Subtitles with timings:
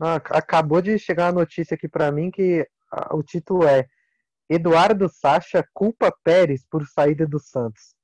[0.00, 2.66] Ah, acabou de chegar a notícia aqui para mim que
[3.10, 3.86] o título é
[4.48, 7.94] Eduardo Sacha culpa Pérez por saída do Santos.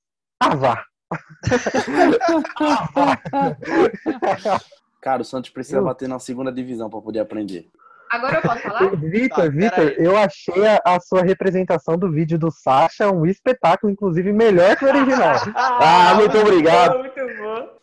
[0.41, 0.85] Ah, vá!
[5.01, 5.85] Cara, o Santos precisa eu...
[5.85, 7.69] bater na segunda divisão para poder aprender.
[8.11, 8.91] Agora eu posso falar?
[8.97, 13.91] Vitor, tá, Vitor, eu achei a, a, sua representação do vídeo do Sasha um espetáculo,
[13.91, 15.37] inclusive melhor que o original.
[15.57, 16.99] ah, muito obrigado.
[16.99, 17.82] Muito bom.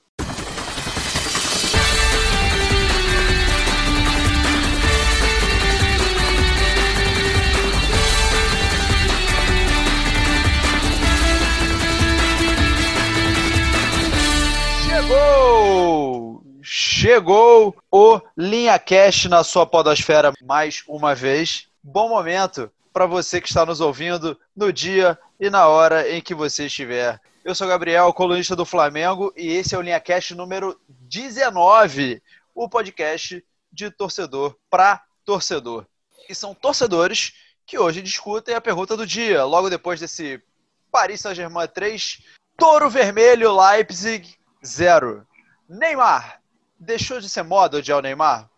[17.01, 21.69] Chegou o Linha Cash na sua podosfera mais uma vez.
[21.81, 26.35] Bom momento para você que está nos ouvindo no dia e na hora em que
[26.35, 27.17] você estiver.
[27.41, 32.21] Eu sou Gabriel, colunista do Flamengo, e esse é o Linha Cash número 19,
[32.53, 35.85] o podcast de torcedor para torcedor.
[36.27, 37.31] E são torcedores
[37.65, 40.43] que hoje discutem a pergunta do dia, logo depois desse
[40.91, 42.21] Paris Saint-Germain 3,
[42.57, 45.25] Touro Vermelho Leipzig Zero.
[45.69, 46.38] Neymar.
[46.79, 48.49] Deixou de ser moda odiar o Neymar?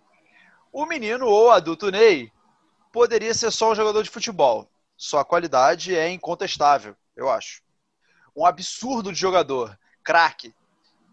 [0.72, 2.31] O menino ou adulto Ney
[2.91, 4.69] poderia ser só um jogador de futebol.
[4.95, 7.63] Sua qualidade é incontestável, eu acho.
[8.36, 10.53] Um absurdo de jogador, craque.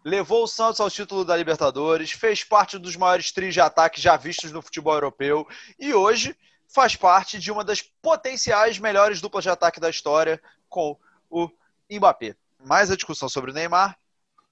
[0.05, 4.15] Levou o Santos ao título da Libertadores, fez parte dos maiores trios de ataque já
[4.15, 6.37] vistos no futebol europeu e hoje
[6.69, 10.95] faz parte de uma das potenciais melhores duplas de ataque da história com
[11.31, 11.51] o
[11.91, 12.37] Mbappé.
[12.63, 13.99] Mais a discussão sobre o Neymar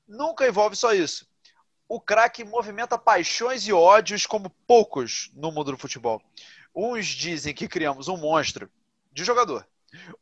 [0.08, 1.28] nunca envolve só isso.
[1.88, 6.20] O craque movimenta paixões e ódios como poucos no mundo do futebol.
[6.74, 8.68] Uns dizem que criamos um monstro
[9.12, 9.66] de jogador.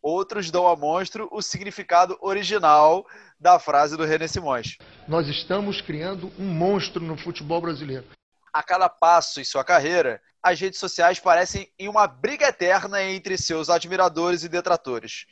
[0.02, 3.06] Outros dão a monstro o significado original
[3.40, 4.76] da frase do René Simões.
[5.08, 8.06] Nós estamos criando um monstro no futebol brasileiro.
[8.52, 13.38] A cada passo em sua carreira, as redes sociais parecem em uma briga eterna entre
[13.38, 15.24] seus admiradores e detratores.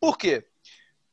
[0.00, 0.46] Por quê?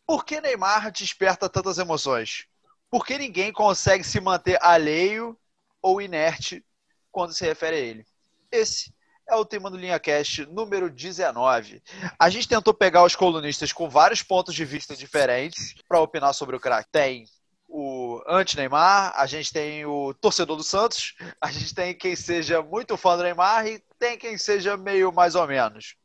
[0.07, 2.47] Por que Neymar desperta tantas emoções?
[2.91, 5.39] Por que ninguém consegue se manter alheio
[5.81, 6.61] ou inerte
[7.09, 8.05] quando se refere a ele?
[8.51, 8.93] Esse
[9.29, 11.81] é o tema do Linha Cast número 19.
[12.19, 16.57] A gente tentou pegar os colunistas com vários pontos de vista diferentes para opinar sobre
[16.57, 16.89] o craque.
[16.91, 17.25] Tem
[17.65, 22.97] o anti-Neymar, a gente tem o torcedor do Santos, a gente tem quem seja muito
[22.97, 25.95] fã do Neymar e tem quem seja meio mais ou menos.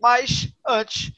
[0.00, 1.10] Mas antes,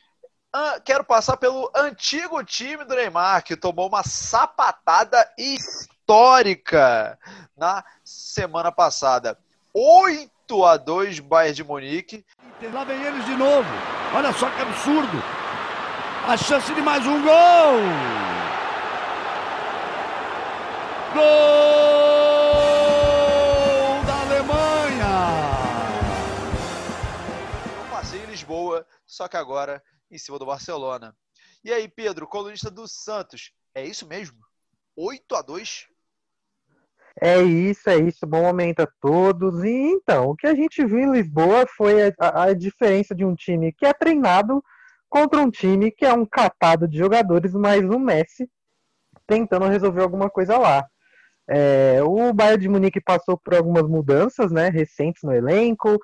[0.84, 7.18] quero passar pelo antigo time do Neymar, que tomou uma sapatada histórica
[7.56, 9.38] na semana passada.
[9.72, 12.24] 8 a 2 Bayern de Munique.
[12.72, 13.68] Lá vem eles de novo.
[14.14, 15.22] Olha só que absurdo.
[16.26, 17.80] A chance de mais um gol.
[21.14, 21.22] Gol
[24.04, 25.14] da Alemanha.
[27.90, 31.16] Passeio em Lisboa, só que agora em cima do Barcelona.
[31.62, 34.38] E aí, Pedro, colunista do Santos, é isso mesmo?
[34.96, 35.86] 8 a 2
[37.20, 38.26] É isso, é isso.
[38.26, 39.62] Bom momento a todos.
[39.64, 43.34] E então, o que a gente viu em Lisboa foi a, a diferença de um
[43.34, 44.62] time que é treinado
[45.08, 48.48] contra um time que é um catado de jogadores, mas o Messi
[49.26, 50.86] tentando resolver alguma coisa lá.
[51.48, 55.98] É, o Bayern de Munique passou por algumas mudanças né, recentes no elenco,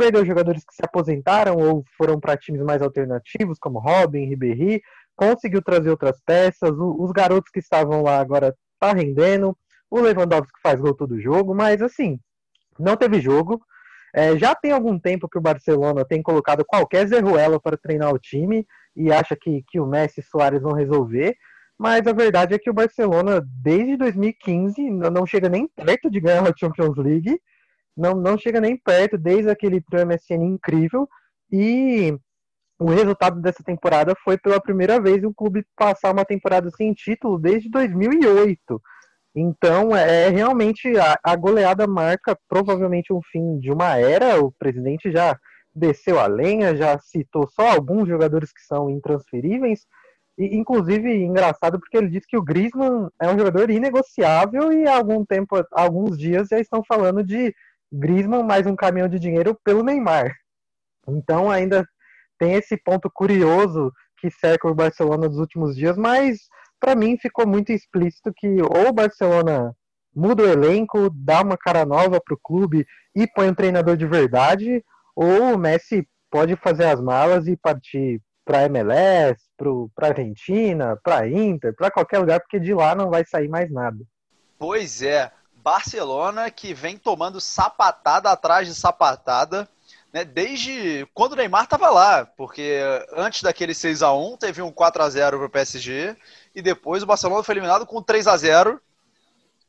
[0.00, 4.80] perdeu jogadores que se aposentaram ou foram para times mais alternativos, como Robin, Ribéry,
[5.14, 9.54] conseguiu trazer outras peças, os garotos que estavam lá agora tá rendendo,
[9.90, 12.18] o Lewandowski faz gol todo jogo, mas assim,
[12.78, 13.60] não teve jogo.
[14.14, 18.18] É, já tem algum tempo que o Barcelona tem colocado qualquer zerruela para treinar o
[18.18, 18.66] time
[18.96, 21.36] e acha que, que o Messi e Soares vão resolver,
[21.78, 26.48] mas a verdade é que o Barcelona, desde 2015, não chega nem perto de ganhar
[26.48, 27.38] a Champions League
[27.96, 31.08] não, não chega nem perto desde aquele trio MSN incrível.
[31.52, 32.16] E
[32.78, 37.38] o resultado dessa temporada foi pela primeira vez um clube passar uma temporada sem título
[37.38, 38.80] desde 2008.
[39.34, 44.42] Então, é realmente a, a goleada marca provavelmente um fim de uma era.
[44.42, 45.38] O presidente já
[45.74, 49.86] desceu a lenha, já citou só alguns jogadores que são intransferíveis.
[50.38, 54.96] E, inclusive, engraçado porque ele disse que o Griezmann é um jogador inegociável e há
[54.96, 57.54] algum tempo, há alguns dias já estão falando de
[57.92, 60.34] Griezmann mais um caminhão de dinheiro pelo Neymar.
[61.08, 61.86] Então ainda
[62.38, 66.38] tem esse ponto curioso que cerca o Barcelona nos últimos dias, mas
[66.78, 69.74] para mim ficou muito explícito que ou o Barcelona
[70.14, 74.06] muda o elenco, dá uma cara nova para o clube e põe um treinador de
[74.06, 74.84] verdade,
[75.14, 79.40] ou o Messi pode fazer as malas e partir para MLS,
[79.94, 83.98] para Argentina, para Inter, para qualquer lugar, porque de lá não vai sair mais nada.
[84.58, 85.30] Pois é,
[85.62, 89.68] Barcelona que vem tomando sapatada atrás de sapatada,
[90.12, 90.24] né?
[90.24, 92.80] Desde quando o Neymar estava lá, porque
[93.12, 96.16] antes daquele 6 a 1 teve um 4 a 0 para o PSG
[96.54, 98.80] e depois o Barcelona foi eliminado com 3 a 0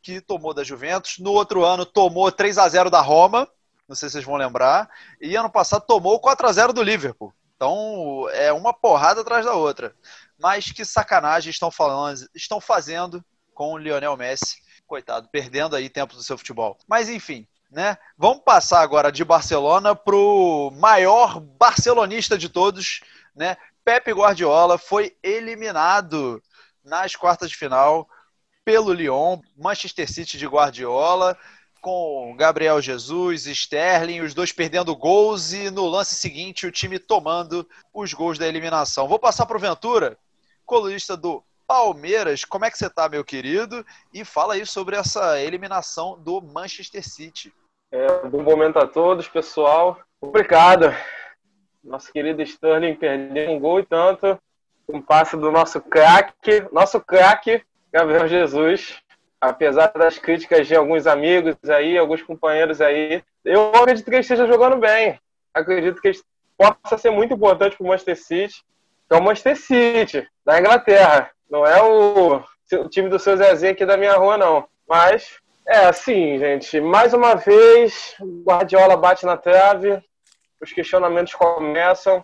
[0.01, 1.19] que tomou da Juventus.
[1.19, 3.47] No outro ano tomou 3 a 0 da Roma,
[3.87, 4.89] não sei se vocês vão lembrar,
[5.19, 7.33] e ano passado tomou 4 a 0 do Liverpool.
[7.55, 9.93] Então é uma porrada atrás da outra.
[10.39, 13.23] Mas que sacanagem estão falando, estão fazendo
[13.53, 14.60] com o Lionel Messi,
[14.91, 16.77] coitado, perdendo aí tempo do seu futebol.
[16.85, 17.97] Mas enfim, né?
[18.17, 22.99] Vamos passar agora de Barcelona para o maior barcelonista de todos,
[23.33, 23.55] né?
[23.85, 26.43] Pepe Guardiola foi eliminado
[26.83, 28.05] nas quartas de final
[28.65, 31.37] pelo Lyon, Manchester City de Guardiola,
[31.79, 37.65] com Gabriel Jesus, Sterling, os dois perdendo gols e no lance seguinte o time tomando
[37.93, 39.07] os gols da eliminação.
[39.07, 40.17] Vou passar para o Ventura,
[40.65, 42.45] colunista do Palmeiras.
[42.45, 43.85] Como é que você está, meu querido?
[44.13, 47.53] E fala aí sobre essa eliminação do Manchester City.
[47.91, 49.99] É, bom momento a todos, pessoal.
[50.19, 50.93] Obrigado.
[51.83, 54.39] Nosso querido Sterling perdeu um gol e tanto.
[54.87, 59.01] Um passe do nosso craque, nosso craque, Gabriel Jesus.
[59.39, 64.45] Apesar das críticas de alguns amigos aí, alguns companheiros aí, eu acredito que ele esteja
[64.45, 65.19] jogando bem.
[65.53, 66.19] Acredito que ele
[66.57, 68.63] possa ser muito importante para o Manchester City,
[69.09, 71.31] é o Manchester City, da Inglaterra.
[71.51, 74.67] Não é o, o time do seu Zezinho aqui da minha rua, não.
[74.87, 76.79] Mas, é assim, gente.
[76.79, 80.01] Mais uma vez, Guardiola bate na trave,
[80.61, 82.23] os questionamentos começam.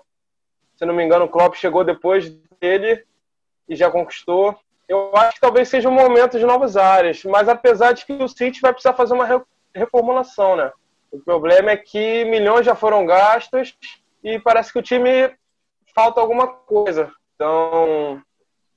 [0.76, 2.30] Se não me engano, o Klopp chegou depois
[2.60, 3.04] dele
[3.68, 4.58] e já conquistou
[4.88, 8.28] eu acho que talvez seja um momento de novas áreas, mas apesar de que o
[8.28, 9.46] City vai precisar fazer uma
[9.76, 10.72] reformulação, né?
[11.12, 13.78] O problema é que milhões já foram gastos
[14.24, 15.34] e parece que o time
[15.94, 17.12] falta alguma coisa.
[17.36, 18.22] Então,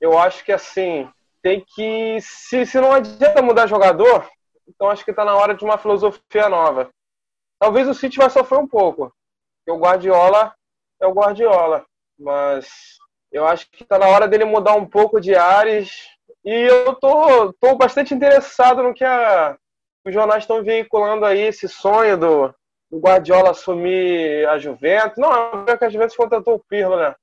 [0.01, 1.07] eu acho que assim,
[1.41, 2.19] tem que.
[2.19, 4.27] Se, se não adianta mudar jogador,
[4.67, 6.89] então acho que está na hora de uma filosofia nova.
[7.59, 9.13] Talvez o City vai sofrer um pouco,
[9.59, 10.53] porque o Guardiola
[10.99, 11.85] é o Guardiola,
[12.19, 12.67] mas
[13.31, 16.09] eu acho que está na hora dele mudar um pouco de ares.
[16.43, 19.55] E eu tô, tô bastante interessado no que a,
[20.03, 22.55] os jornais estão veiculando aí, esse sonho do,
[22.89, 25.17] do Guardiola assumir a Juventus.
[25.17, 27.15] Não, é que a Juventus contratou o Pirlo, né?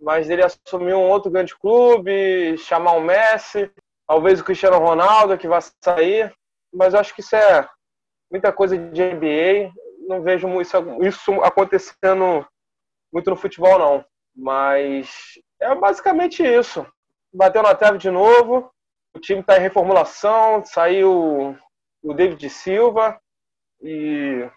[0.00, 3.70] Mas ele assumir um outro grande clube, chamar o Messi,
[4.06, 6.32] talvez o Cristiano Ronaldo que vai sair.
[6.72, 7.68] Mas eu acho que isso é
[8.30, 9.72] muita coisa de NBA.
[10.08, 12.46] Não vejo isso, isso acontecendo
[13.12, 14.04] muito no futebol, não.
[14.34, 15.10] Mas
[15.60, 16.86] é basicamente isso.
[17.32, 18.70] Bateu na trave de novo.
[19.14, 20.64] O time está em reformulação.
[20.64, 21.56] Saiu
[22.02, 23.18] o David Silva.
[23.80, 24.48] E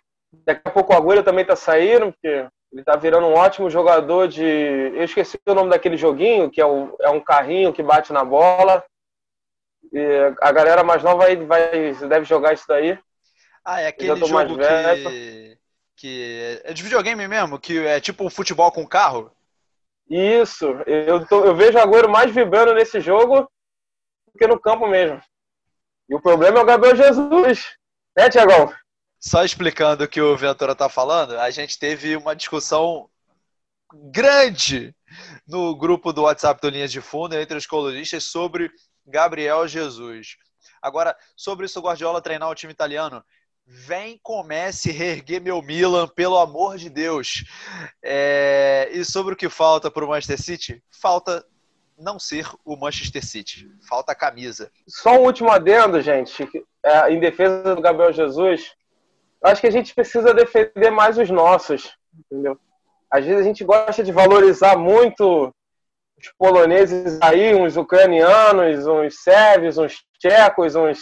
[0.45, 4.27] daqui a pouco o Agüero também está saindo, porque ele está virando um ótimo jogador
[4.27, 4.43] de.
[4.43, 6.95] Eu esqueci o nome daquele joguinho, que é, o...
[7.01, 8.83] é um carrinho que bate na bola.
[9.91, 12.97] E a galera mais nova aí vai, deve jogar isso daí.
[13.65, 15.57] Ah, é aquele jogo que...
[15.95, 16.61] que.
[16.63, 17.59] É de videogame mesmo?
[17.59, 19.31] Que é tipo um futebol com carro?
[20.09, 24.87] Isso, eu, tô, eu vejo o Agüero mais vibrando nesse jogo do que no campo
[24.87, 25.21] mesmo.
[26.09, 27.77] E o problema é o Gabriel Jesus,
[28.17, 28.73] né, Tiagão?
[29.19, 33.09] Só explicando o que o Ventura tá falando, a gente teve uma discussão
[34.11, 34.95] grande
[35.47, 38.71] no grupo do WhatsApp do Linhas de Fundo entre os colunistas sobre
[39.05, 40.37] Gabriel Jesus.
[40.81, 43.23] Agora, sobre isso o Guardiola treinar o time italiano,
[43.71, 47.43] Vem, comece, reerguer meu Milan, pelo amor de Deus.
[48.03, 48.89] É...
[48.91, 50.83] E sobre o que falta para o Manchester City?
[50.89, 51.45] Falta
[51.95, 53.69] não ser o Manchester City.
[53.87, 54.71] Falta a camisa.
[54.87, 56.49] Só um último adendo, gente,
[56.83, 58.73] é, em defesa do Gabriel Jesus.
[59.43, 62.59] Acho que a gente precisa defender mais os nossos, entendeu?
[63.09, 65.53] Às vezes a gente gosta de valorizar muito
[66.17, 70.99] os poloneses aí, uns ucranianos, uns sérvios, uns tchecos, uns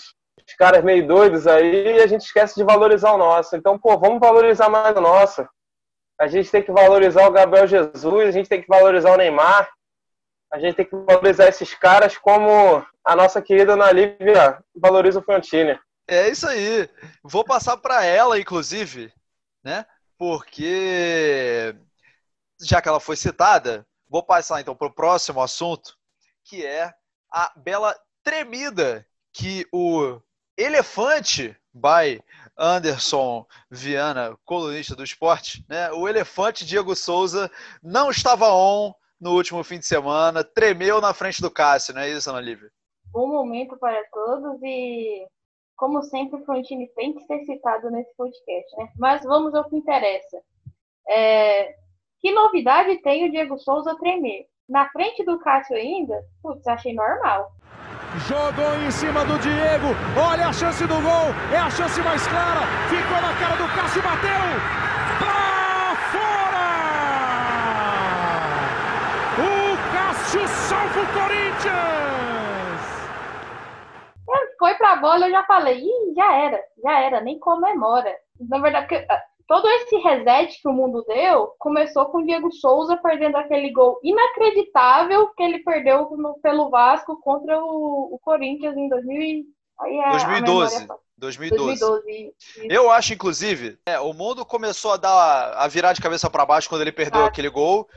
[0.58, 3.56] caras meio doidos aí e a gente esquece de valorizar o nosso.
[3.56, 5.48] Então, pô, vamos valorizar mais o nosso.
[6.20, 9.70] A gente tem que valorizar o Gabriel Jesus, a gente tem que valorizar o Neymar,
[10.51, 15.24] a gente tem que valorizar esses caras como a nossa querida Ana Lívia valoriza o
[15.24, 15.77] Frontini.
[16.08, 16.90] É isso aí.
[17.22, 19.12] Vou passar para ela, inclusive,
[19.64, 19.86] né?
[20.18, 21.76] Porque
[22.62, 25.98] já que ela foi citada, vou passar então para o próximo assunto,
[26.44, 26.94] que é
[27.32, 30.20] a bela tremida que o
[30.58, 32.20] Elefante by
[32.58, 35.92] Anderson Viana, colunista do esporte, né?
[35.92, 37.52] O elefante Diego Souza
[37.84, 42.10] não estava on no último fim de semana, tremeu na frente do Cássio, não é
[42.10, 42.72] isso, Ana Lívia?
[43.12, 45.28] Bom momento para todos e,
[45.77, 48.89] como sempre, um time tem que ser citado nesse podcast, né?
[48.98, 50.41] Mas vamos ao que interessa.
[51.07, 51.75] É...
[52.19, 54.48] Que novidade tem o Diego Souza tremer?
[54.69, 57.51] na frente do Cássio ainda, putz, achei normal.
[58.27, 59.88] Jogou em cima do Diego.
[60.17, 61.34] Olha a chance do gol.
[61.53, 62.62] É a chance mais clara.
[62.89, 64.29] Ficou na cara do Cássio e bateu.
[65.19, 66.67] Pra fora!
[69.39, 71.97] O Cássio salva o Corinthians!
[74.60, 78.14] Foi pra bola, eu já falei, Ih, já era, já era, nem comemora.
[78.40, 82.52] Na verdade, porque, ah, todo esse reset que o mundo deu começou com o Diego
[82.52, 88.76] Souza perdendo aquele gol inacreditável que ele perdeu no- pelo Vasco contra o, o Corinthians
[88.78, 89.46] em 2000, e-
[89.80, 90.80] aí é a 2012.
[90.82, 91.80] memória- 2012.
[91.80, 92.34] 2012.
[92.38, 92.68] isso.
[92.72, 96.70] Eu acho, inclusive, é, o mundo começou a dar a virar de cabeça para baixo
[96.70, 97.28] quando ele perdeu Ah.
[97.28, 97.88] aquele gol.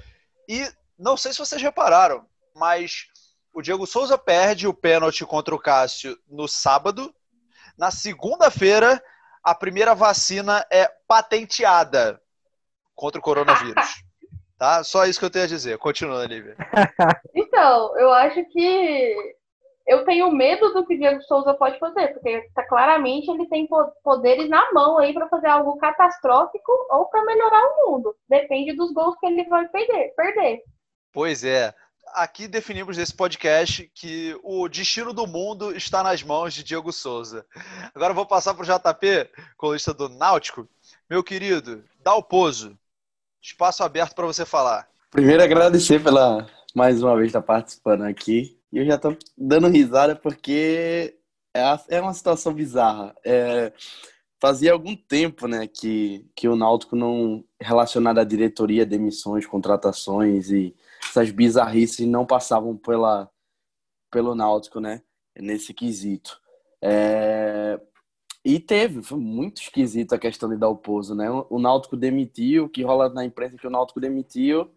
[0.48, 0.66] E
[0.98, 2.24] não sei se vocês repararam,
[2.56, 3.08] mas
[3.52, 7.14] o Diego Souza perde o pênalti contra o Cássio no sábado.
[7.76, 9.02] Na segunda-feira,
[9.42, 12.20] a primeira vacina é patenteada
[12.94, 14.02] contra o coronavírus.
[14.58, 14.84] Tá?
[14.84, 15.78] Só isso que eu tenho a dizer.
[15.78, 16.54] Continua, Lívia.
[17.34, 19.16] Então, eu acho que
[19.86, 23.66] eu tenho medo do que o Diego Souza pode fazer, porque tá, claramente ele tem
[23.66, 28.14] po- poderes na mão aí para fazer algo catastrófico ou para melhorar o mundo.
[28.28, 30.14] Depende dos gols que ele vai perder.
[30.14, 30.62] perder.
[31.10, 31.74] Pois é.
[32.14, 37.46] Aqui definimos nesse podcast que o destino do mundo está nas mãos de Diego Souza.
[37.94, 40.68] Agora vou passar para o JP, colunista do Náutico.
[41.08, 42.76] Meu querido, dá o pouso.
[43.40, 44.88] Espaço aberto para você falar.
[45.10, 48.58] Primeiro, agradecer pela mais uma vez estar participando aqui.
[48.72, 51.16] E eu já tô dando risada porque
[51.54, 53.14] é, é uma situação bizarra.
[53.24, 53.72] É,
[54.40, 60.74] fazia algum tempo, né, que, que o Náutico não, relacionado à diretoria, demissões, contratações e
[61.10, 63.30] essas bizarrices não passavam pela,
[64.10, 65.02] pelo Náutico, né,
[65.38, 66.40] nesse quesito.
[66.82, 67.78] É,
[68.44, 70.80] e teve, foi muito esquisito a questão de dar o
[71.14, 71.28] né?
[71.50, 74.70] O Náutico demitiu, que rola na imprensa que o Náutico demitiu,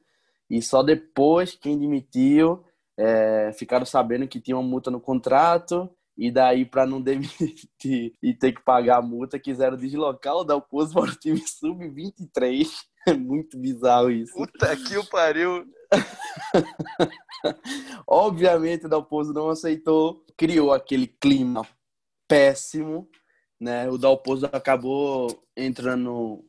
[0.49, 2.63] e só depois quem demitiu
[2.97, 8.33] é, ficaram sabendo que tinha uma multa no contrato, e daí para não demitir e
[8.33, 12.67] ter que pagar a multa, quiseram deslocar o Dalpozo para o time sub-23.
[13.05, 14.31] É muito bizarro isso.
[14.31, 15.65] Puta que o pariu.
[18.07, 21.67] Obviamente o Dalpozo não aceitou, criou aquele clima
[22.27, 23.09] péssimo,
[23.59, 23.89] né?
[23.89, 26.43] O Dalpozo acabou entrando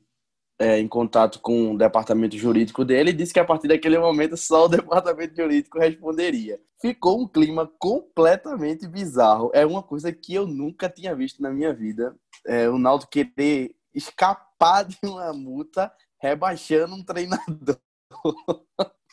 [0.59, 4.37] é, em contato com o departamento jurídico dele e disse que a partir daquele momento
[4.37, 6.61] só o departamento jurídico responderia.
[6.81, 9.51] Ficou um clima completamente bizarro.
[9.55, 12.15] É uma coisa que eu nunca tinha visto na minha vida.
[12.47, 17.79] É, o Naldo querer escapar de uma multa rebaixando um treinador.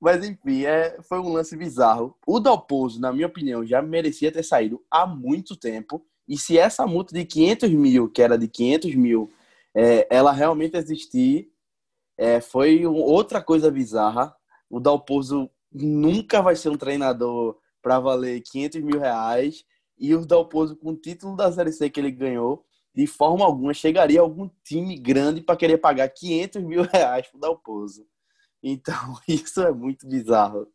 [0.00, 2.16] Mas enfim, é, foi um lance bizarro.
[2.26, 6.04] O Dalpozo, na minha opinião, já merecia ter saído há muito tempo.
[6.28, 9.30] E se essa multa de 500 mil, que era de 500 mil,
[9.74, 11.50] é, ela realmente existir,
[12.16, 14.34] é, foi um- outra coisa bizarra.
[14.70, 19.64] O Dalpozo nunca vai ser um treinador para valer 500 mil reais.
[19.98, 22.64] E o Dalpozo, com o título da Série C que ele ganhou,
[22.94, 28.06] de forma alguma chegaria algum time grande para querer pagar 500 mil reais pro Dalpozo.
[28.62, 30.66] Então, isso é muito bizarro.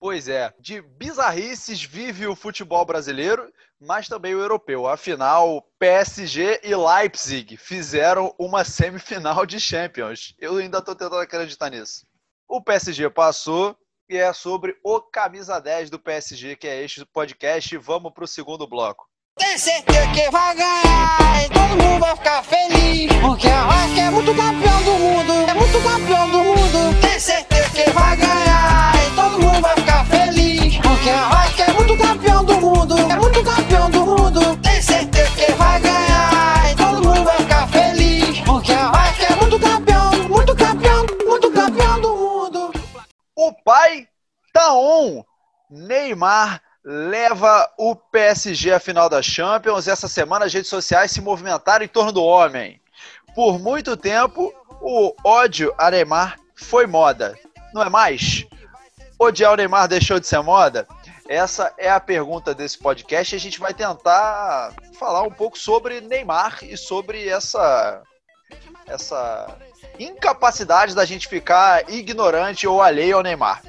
[0.00, 4.88] Pois é, de bizarrices vive o futebol brasileiro, mas também o europeu.
[4.88, 10.34] Afinal, PSG e Leipzig fizeram uma semifinal de Champions.
[10.38, 12.04] Eu ainda estou tentando acreditar nisso.
[12.48, 13.76] O PSG passou
[14.08, 17.76] e é sobre o camisa 10 do PSG, que é este podcast.
[17.78, 19.08] Vamos para o segundo bloco.
[19.38, 23.12] Tem certeza que vai ganhar e todo mundo vai ficar feliz.
[23.20, 27.00] Porque a Rock é muito campeão do mundo, é muito campeão do mundo.
[27.00, 30.76] Tem certeza que vai ganhar e todo mundo vai ficar feliz.
[30.78, 34.56] Porque a Rock é muito campeão do mundo, é muito campeão do mundo.
[34.58, 38.40] Tem certeza que vai ganhar e todo mundo vai ficar feliz.
[38.40, 42.72] Porque a Rock é muito campeão, muito campeão, muito campeão do mundo.
[43.34, 44.06] O pai
[44.52, 45.24] tá on.
[45.70, 49.88] Neymar leva o PSG à final da Champions.
[49.88, 52.80] Essa semana as redes sociais se movimentaram em torno do homem.
[53.34, 57.38] Por muito tempo, o ódio a Neymar foi moda.
[57.72, 58.44] Não é mais?
[59.18, 60.86] Odiar o Neymar deixou de ser moda?
[61.28, 66.00] Essa é a pergunta desse podcast e a gente vai tentar falar um pouco sobre
[66.00, 68.02] Neymar e sobre essa
[68.86, 69.56] essa
[69.98, 73.62] incapacidade da gente ficar ignorante ou alheio ao Neymar.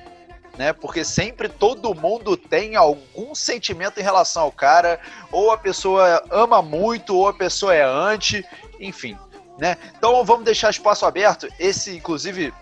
[0.58, 0.72] Né?
[0.72, 5.00] Porque sempre todo mundo tem algum sentimento em relação ao cara,
[5.32, 8.46] ou a pessoa ama muito, ou a pessoa é anti,
[8.80, 9.18] enfim.
[9.58, 9.78] Né?
[9.98, 11.48] Então vamos deixar espaço aberto.
[11.60, 12.54] Esse, inclusive,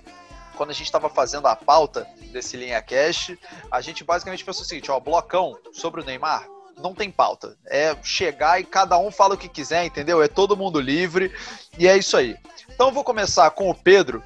[0.55, 3.33] quando a gente estava fazendo a pauta desse Linha Cash,
[3.71, 6.47] a gente basicamente pensou o seguinte: ó, blocão sobre o Neymar.
[6.77, 7.57] Não tem pauta.
[7.67, 10.21] É chegar e cada um fala o que quiser, entendeu?
[10.21, 11.31] É todo mundo livre
[11.77, 12.35] e é isso aí.
[12.69, 14.23] Então eu vou começar com o Pedro,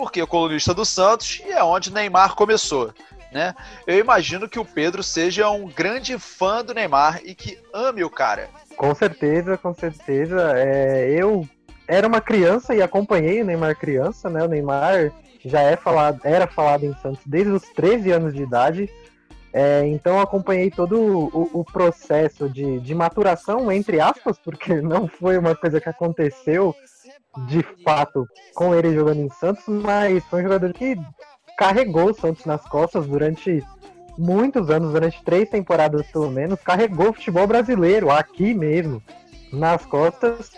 [0.00, 2.90] porque é colunista do Santos e é onde Neymar começou.
[3.30, 3.54] Né?
[3.86, 8.08] Eu imagino que o Pedro seja um grande fã do Neymar e que ame o
[8.08, 8.48] cara.
[8.78, 10.54] Com certeza, com certeza.
[10.56, 11.46] É, eu
[11.86, 14.42] era uma criança e acompanhei o Neymar criança, né?
[14.42, 15.12] O Neymar
[15.44, 18.88] já é falado, era falado em Santos desde os 13 anos de idade.
[19.52, 25.36] É, então acompanhei todo o, o processo de, de, maturação, entre aspas, porque não foi
[25.36, 26.74] uma coisa que aconteceu
[27.46, 30.96] de fato com ele jogando em Santos, mas foi um jogador que
[31.56, 33.62] carregou o Santos nas costas durante
[34.18, 39.02] muitos anos, durante três temporadas pelo menos, carregou o futebol brasileiro aqui mesmo,
[39.52, 40.52] nas costas.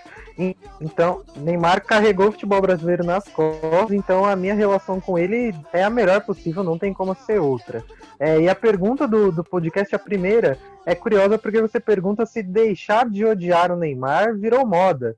[0.81, 5.85] Então, Neymar carregou o futebol brasileiro nas costas, então a minha relação com ele é
[5.85, 7.85] a melhor possível, não tem como ser outra.
[8.19, 12.43] É, e a pergunta do, do podcast, a primeira, é curiosa porque você pergunta se
[12.43, 15.17] deixar de odiar o Neymar virou moda.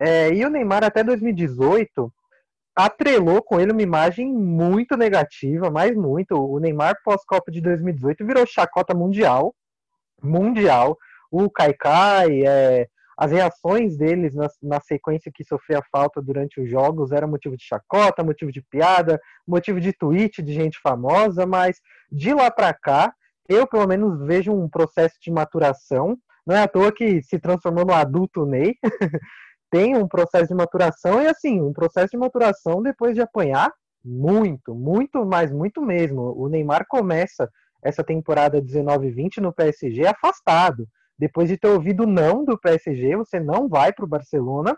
[0.00, 2.10] É, e o Neymar até 2018
[2.74, 6.34] atrelou com ele uma imagem muito negativa, mas muito.
[6.34, 9.54] O Neymar pós-Copa de 2018 virou chacota mundial,
[10.22, 10.96] mundial.
[11.30, 17.12] O Kaikai, é, as reações deles na, na, sequência que sofria falta durante os jogos
[17.12, 21.78] era motivo de chacota, motivo de piada, motivo de tweet de gente famosa, mas
[22.10, 23.12] de lá para cá,
[23.46, 26.16] eu pelo menos vejo um processo de maturação.
[26.46, 28.76] Não é à toa que se transformou no adulto Ney.
[29.70, 33.72] Tem um processo de maturação e assim, um processo de maturação depois de apanhar
[34.04, 36.34] muito, muito, mas muito mesmo.
[36.36, 37.48] O Neymar começa
[37.82, 40.86] essa temporada 19-20 no PSG afastado
[41.20, 44.74] depois de ter ouvido não do PSG, você não vai para o Barcelona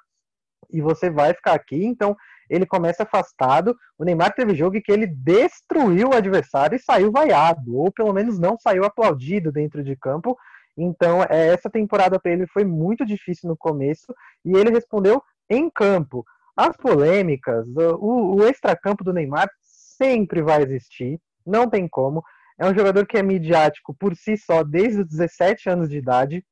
[0.73, 1.85] e você vai ficar aqui.
[1.85, 2.17] Então
[2.51, 3.77] ele começa afastado.
[3.97, 8.41] O Neymar teve jogo que ele destruiu o adversário e saiu vaiado, ou pelo menos
[8.41, 10.37] não saiu aplaudido dentro de campo.
[10.77, 14.15] Então é, essa temporada para ele foi muito difícil no começo
[14.45, 16.25] e ele respondeu em campo.
[16.57, 17.67] As polêmicas,
[17.99, 22.23] o, o extracampo do Neymar sempre vai existir, não tem como.
[22.59, 26.45] É um jogador que é midiático por si só desde os 17 anos de idade.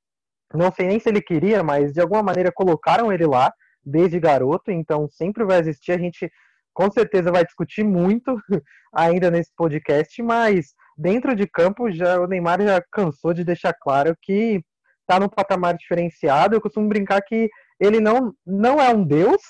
[0.52, 3.52] Não sei nem se ele queria, mas de alguma maneira colocaram ele lá
[3.84, 5.92] desde garoto, então sempre vai existir.
[5.92, 6.30] A gente
[6.72, 8.36] com certeza vai discutir muito
[8.92, 14.14] ainda nesse podcast, mas dentro de campo já o Neymar já cansou de deixar claro
[14.20, 14.62] que
[15.00, 16.54] está num patamar diferenciado.
[16.54, 17.48] Eu costumo brincar que
[17.80, 19.40] ele não, não é um deus,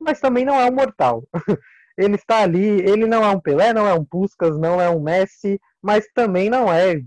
[0.00, 1.24] mas também não é um mortal.
[1.98, 5.00] ele está ali, ele não é um Pelé, não é um Puskas, não é um
[5.00, 7.00] Messi, mas também não é,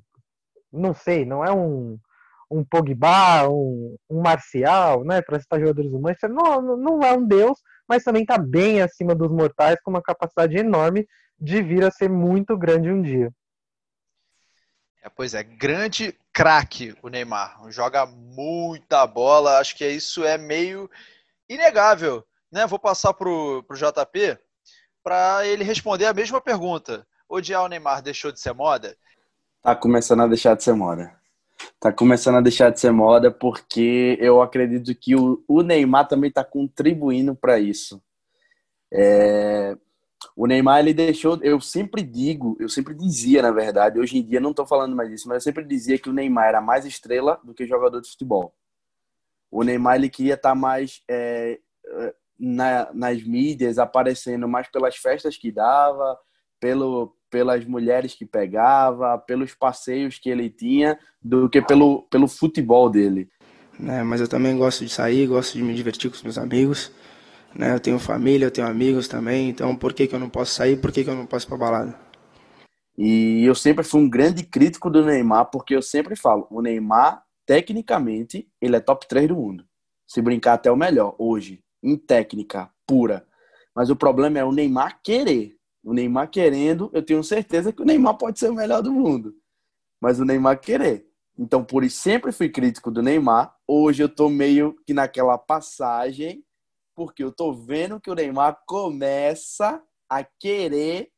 [0.72, 1.98] não sei, não é um,
[2.52, 7.26] um Pogba, um, um Marcial, né, para citar jogadores do Manchester, não, não é um
[7.26, 11.08] deus, mas também está bem acima dos mortais, com uma capacidade enorme
[11.40, 13.32] de vir a ser muito grande um dia.
[15.08, 20.90] É, pois é, grande craque o Neymar, joga muita bola, acho que isso é meio
[21.48, 22.68] inegável, né?
[22.68, 24.38] Vou passar pro, pro JP
[25.02, 28.98] para ele responder a mesma pergunta odiar o Neymar deixou de ser moda?
[29.64, 31.16] Tá começando a deixar de ser moda.
[31.80, 36.30] Tá começando a deixar de ser moda porque eu acredito que o, o Neymar também
[36.30, 38.04] tá contribuindo para isso.
[38.92, 39.78] É,
[40.36, 44.40] o Neymar ele deixou, eu sempre digo, eu sempre dizia na verdade, hoje em dia
[44.40, 47.40] não tô falando mais disso, mas eu sempre dizia que o Neymar era mais estrela
[47.44, 48.54] do que jogador de futebol.
[49.52, 51.60] O Neymar ele queria estar tá mais é,
[52.40, 56.18] na, nas mídias, aparecendo mais pelas festas que dava,
[56.60, 62.90] pelo, pelas mulheres que pegava, pelos passeios que ele tinha, do que pelo, pelo futebol
[62.90, 63.30] dele.
[63.80, 66.92] Né, mas eu também gosto de sair, gosto de me divertir com os meus amigos.
[67.56, 70.54] Né, eu tenho família, eu tenho amigos também, então por que, que eu não posso
[70.54, 72.08] sair, por que, que eu não posso ir pra balada?
[72.98, 77.24] E eu sempre fui um grande crítico do Neymar, porque eu sempre falo, o Neymar,
[77.46, 79.66] tecnicamente, ele é top 3 do mundo.
[80.08, 83.28] Se brincar até o melhor, hoje, em técnica pura.
[83.76, 85.56] Mas o problema é o Neymar querer.
[85.84, 89.36] O Neymar querendo, eu tenho certeza que o Neymar pode ser o melhor do mundo.
[90.02, 91.06] Mas o Neymar querer.
[91.38, 93.56] Então, por isso, sempre fui crítico do Neymar.
[93.68, 96.44] Hoje eu tô meio que naquela passagem,
[96.98, 99.80] porque eu tô vendo que o Neymar começa
[100.10, 101.12] a querer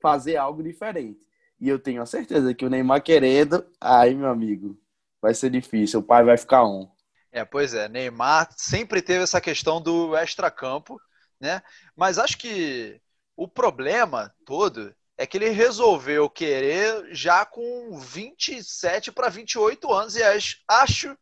[0.00, 1.26] fazer algo diferente.
[1.60, 4.80] E eu tenho a certeza que o Neymar querendo, aí, meu amigo,
[5.20, 5.98] vai ser difícil.
[5.98, 6.88] O pai vai ficar on.
[7.32, 7.88] É, pois é.
[7.88, 11.00] Neymar sempre teve essa questão do extracampo,
[11.40, 11.60] né?
[11.96, 13.00] Mas acho que
[13.34, 20.22] o problema todo é que ele resolveu querer já com 27 para 28 anos e
[20.22, 21.18] acho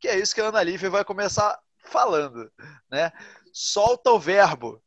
[0.00, 2.50] que é isso que a Ana Lívia vai começar falando,
[2.90, 3.10] né?
[3.52, 4.80] Solta o verbo.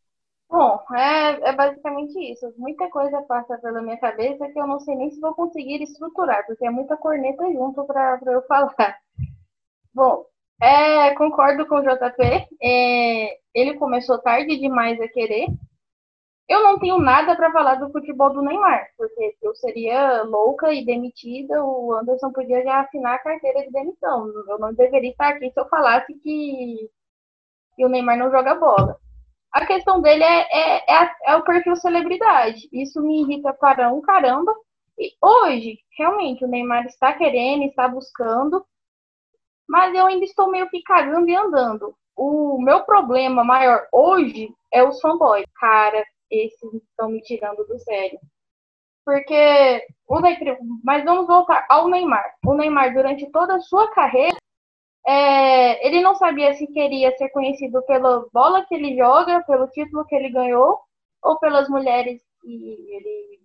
[0.50, 2.52] Bom, é, é basicamente isso.
[2.58, 6.46] Muita coisa passa pela minha cabeça que eu não sei nem se vou conseguir estruturar,
[6.48, 8.98] porque é muita corneta junto para eu falar.
[9.94, 10.26] Bom,
[10.62, 12.48] é, concordo com o JP.
[12.62, 15.48] É, ele começou tarde demais a querer,
[16.50, 20.84] Eu não tenho nada para falar do futebol do Neymar, porque eu seria louca e
[20.84, 24.28] demitida, o Anderson podia já assinar a carteira de demissão.
[24.48, 26.90] Eu não deveria estar aqui se eu falasse que,
[27.76, 28.98] que o Neymar não joga bola.
[29.52, 32.68] A questão dele é, é, é, é o perfil celebridade.
[32.74, 34.52] Isso me irrita para um caramba.
[34.98, 38.66] E hoje, realmente, o Neymar está querendo, está buscando,
[39.68, 41.96] mas eu ainda estou meio que cagando e andando.
[42.16, 45.46] O meu problema maior hoje é os fanboys.
[45.60, 48.20] Cara, esses estão me tirando do sério.
[49.06, 52.36] Porque o Neymar, mas vamos voltar ao Neymar.
[52.46, 54.38] O Neymar, durante toda a sua carreira,
[55.08, 60.06] é, ele não sabia se queria ser conhecido pela bola que ele joga, pelo título
[60.06, 60.80] que ele ganhou,
[61.24, 63.40] ou pelas mulheres que ele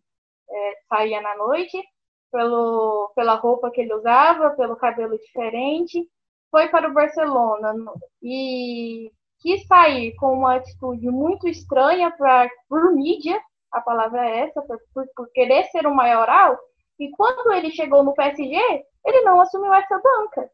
[0.50, 1.82] é, saía na noite,
[2.30, 6.06] pelo, pela roupa que ele usava, pelo cabelo diferente.
[6.50, 7.74] Foi para o Barcelona
[8.22, 9.10] e
[9.44, 13.38] quis sair com uma atitude muito estranha pra, por mídia,
[13.70, 16.58] a palavra é essa, por, por, por querer ser o maioral.
[16.98, 18.56] E quando ele chegou no PSG,
[19.04, 20.50] ele não assumiu essa banca.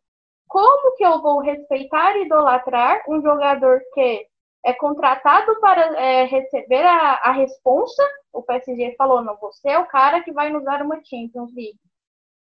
[0.48, 4.26] Como que eu vou respeitar e idolatrar um jogador que
[4.64, 8.02] é contratado para é, receber a, a responsa?
[8.32, 11.78] O PSG falou, não, você é o cara que vai nos dar uma Champions League.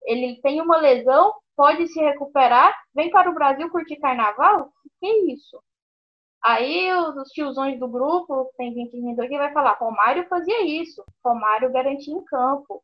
[0.03, 4.71] Ele tem uma lesão, pode se recuperar, vem para o Brasil curtir carnaval?
[5.01, 5.61] Que isso?
[6.43, 11.71] Aí os, tiozões do grupo, tem gente rindo aqui, vai falar, Romário fazia isso, Romário
[11.71, 12.81] garantia em campo.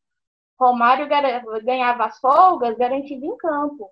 [0.60, 1.08] Romário
[1.64, 3.90] ganhava as folgas garantido em campo.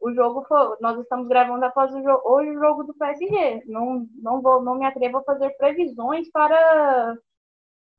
[0.00, 3.62] O jogo foi, nós estamos gravando após o jogo, hoje o jogo do PSG.
[3.66, 7.16] Não, não vou, não me atrevo a fazer previsões para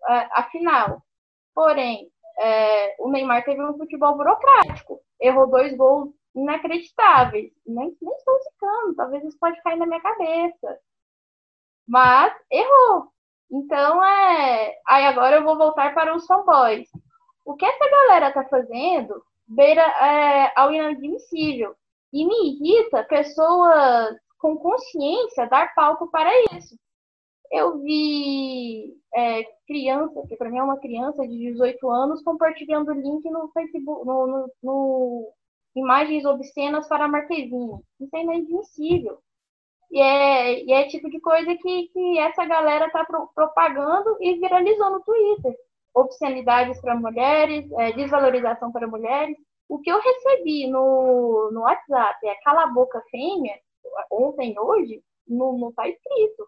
[0.07, 1.01] é, a final.
[1.53, 5.01] Porém, é, o Neymar teve um futebol burocrático.
[5.19, 7.51] Errou dois gols inacreditáveis.
[7.65, 10.79] Nem, nem estou zicando, talvez isso pode cair na minha cabeça.
[11.87, 13.07] Mas errou.
[13.51, 14.75] Então, é.
[14.87, 16.89] Aí agora eu vou voltar para os fanboys.
[17.45, 21.75] O que essa galera tá fazendo beira é, ao inadmissível.
[22.11, 26.75] E me irrita pessoas com consciência dar palco para isso.
[27.51, 33.29] Eu vi é, criança, que para mim é uma criança de 18 anos, compartilhando link
[33.29, 35.33] no Facebook, no, no- no-
[35.75, 37.79] imagens obscenas para a Marquezine.
[37.99, 39.19] Isso é inadmissível.
[39.91, 44.35] E é, e é tipo de coisa que, que essa galera tá pro- propagando e
[44.39, 45.55] viralizou no Twitter.
[45.93, 49.37] Obscenidades para mulheres, é, desvalorização para mulheres.
[49.69, 53.55] O que eu recebi no, no WhatsApp é cala a boca fêmea,
[54.11, 56.47] ontem, hoje, não, não tá escrito.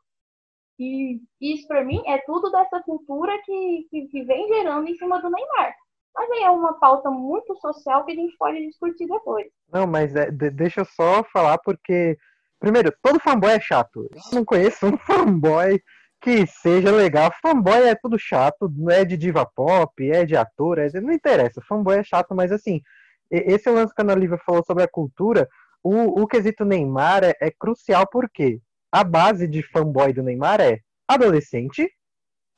[0.80, 5.20] E isso para mim é tudo dessa cultura que, que, que vem gerando em cima
[5.22, 5.76] do Neymar.
[6.18, 9.46] Mas aí é uma pauta muito social que a gente pode discutir depois.
[9.72, 12.18] Não, mas é, de- deixa eu só falar porque,
[12.60, 14.10] primeiro, todo fanboy é chato.
[14.12, 15.80] Eu não conheço um fanboy
[16.20, 17.32] que seja legal.
[17.42, 21.62] Fanboy é tudo chato, é de diva pop, é de ator, é não interessa.
[21.62, 22.82] Fanboy é chato, mas assim,
[23.30, 25.48] esse lance que a Ana Lívia falou sobre a cultura,
[25.84, 28.60] o, o quesito Neymar é, é crucial porque
[28.92, 31.88] a base de fanboy do Neymar é adolescente,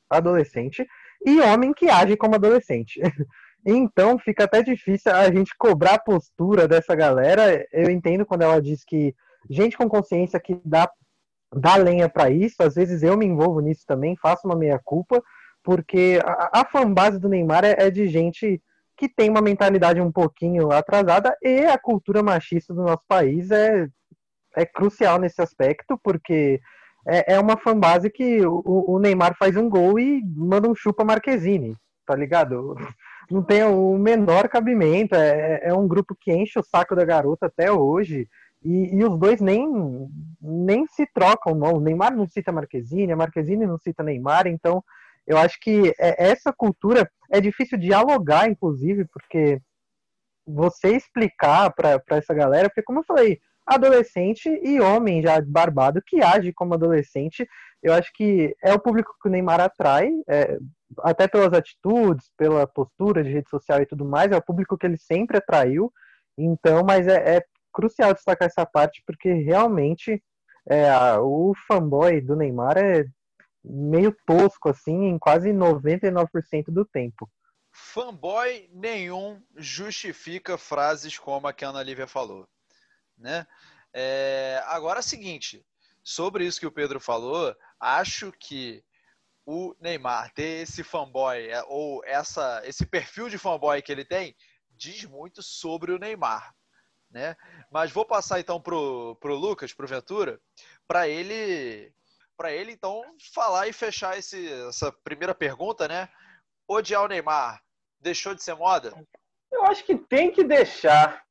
[0.09, 0.87] adolescente
[1.25, 2.99] e homem que age como adolescente.
[3.65, 7.65] Então fica até difícil a gente cobrar a postura dessa galera.
[7.71, 9.13] Eu entendo quando ela diz que
[9.49, 10.89] gente com consciência que dá,
[11.53, 15.21] dá lenha para isso, às vezes eu me envolvo nisso também, faço uma meia-culpa,
[15.63, 18.61] porque a, a fanbase do Neymar é, é de gente
[18.97, 23.87] que tem uma mentalidade um pouquinho atrasada e a cultura machista do nosso país é,
[24.55, 26.59] é crucial nesse aspecto, porque
[27.07, 31.05] é, é uma fanbase que o, o Neymar faz um gol e manda um chupa
[31.05, 32.75] Marquezine, tá ligado?
[33.29, 37.45] Não tem o menor cabimento, é, é um grupo que enche o saco da garota
[37.45, 38.27] até hoje,
[38.63, 39.67] e, e os dois nem,
[40.41, 41.75] nem se trocam, não.
[41.75, 44.83] O Neymar não cita Marquezine, a Marquezine não cita Neymar, então
[45.27, 49.61] eu acho que é- essa cultura é difícil dialogar, inclusive, porque
[50.45, 56.23] você explicar para essa galera, porque como eu falei, adolescente e homem já barbado que
[56.23, 57.47] age como adolescente,
[57.83, 60.57] eu acho que é o público que o Neymar atrai, é,
[60.99, 64.85] até pelas atitudes, pela postura de rede social e tudo mais, é o público que
[64.85, 65.91] ele sempre atraiu.
[66.37, 70.23] Então, mas é, é crucial destacar essa parte, porque realmente
[70.67, 73.05] é, o fanboy do Neymar é
[73.63, 77.29] meio tosco, assim, em quase 99% do tempo.
[77.71, 82.47] Fanboy nenhum justifica frases como a que a Ana Lívia falou.
[83.17, 83.45] Né?
[83.93, 85.65] É, agora é o seguinte,
[86.03, 88.83] sobre isso que o Pedro falou, acho que
[89.51, 94.35] o Neymar ter esse fanboy, é, ou essa, esse perfil de fanboy que ele tem,
[94.69, 96.53] diz muito sobre o Neymar.
[97.09, 97.35] Né?
[97.71, 100.39] Mas vou passar então pro, pro Lucas, pro Ventura,
[100.87, 101.91] para ele
[102.37, 103.01] para ele então
[103.33, 106.07] falar e fechar esse, essa primeira pergunta, né?
[106.67, 107.59] Odiar o Neymar
[107.99, 108.93] deixou de ser moda?
[109.51, 111.25] Eu acho que tem que deixar.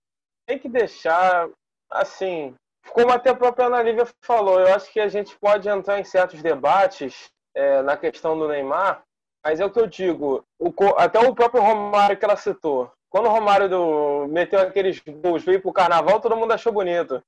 [0.45, 1.49] Tem que deixar,
[1.89, 2.55] assim,
[2.91, 6.05] como até a própria Ana Lívia falou, eu acho que a gente pode entrar em
[6.05, 9.03] certos debates é, na questão do Neymar,
[9.45, 12.91] mas é o que eu digo, o, até o próprio Romário que ela citou.
[13.11, 17.23] Quando o Romário do, meteu aqueles gols, veio pro carnaval, todo mundo achou bonito.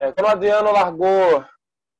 [0.00, 1.44] É, quando o Adriano largou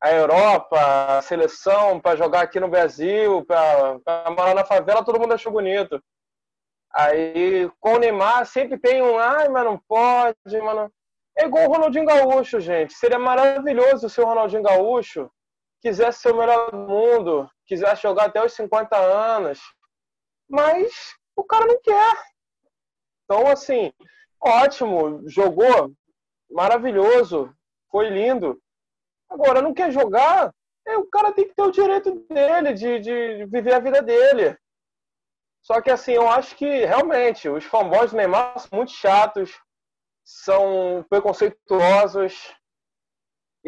[0.00, 5.34] a Europa, a seleção, para jogar aqui no Brasil, para morar na favela, todo mundo
[5.34, 6.02] achou bonito.
[6.92, 10.90] Aí com o Neymar sempre tem um, ai, mas não pode, mano.
[11.36, 12.94] É igual o Ronaldinho Gaúcho, gente.
[12.94, 15.30] Seria maravilhoso se o Ronaldinho Gaúcho
[15.80, 19.60] quisesse ser o melhor do mundo, quisesse jogar até os 50 anos.
[20.48, 22.16] Mas o cara não quer.
[23.24, 23.92] Então, assim,
[24.40, 25.92] ótimo, jogou,
[26.50, 27.52] maravilhoso,
[27.90, 28.60] foi lindo.
[29.28, 30.52] Agora, não quer jogar,
[30.86, 34.56] é, o cara tem que ter o direito dele, de, de viver a vida dele.
[35.60, 39.60] Só que, assim, eu acho que, realmente, os fanboys do Neymar são muito chatos,
[40.24, 42.54] são preconceituosos,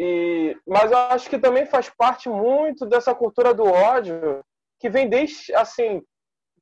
[0.03, 4.43] e, mas eu acho que também faz parte muito dessa cultura do ódio
[4.79, 6.01] que vem desde, assim,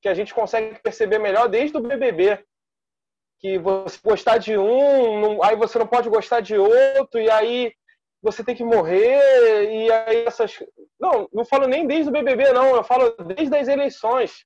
[0.01, 2.43] que a gente consegue perceber melhor desde o BBB
[3.39, 7.73] que você gostar de um, não, aí você não pode gostar de outro, e aí
[8.21, 10.61] você tem que morrer, e aí essas.
[10.99, 14.45] Não, não falo nem desde o BBB, não, eu falo desde as eleições.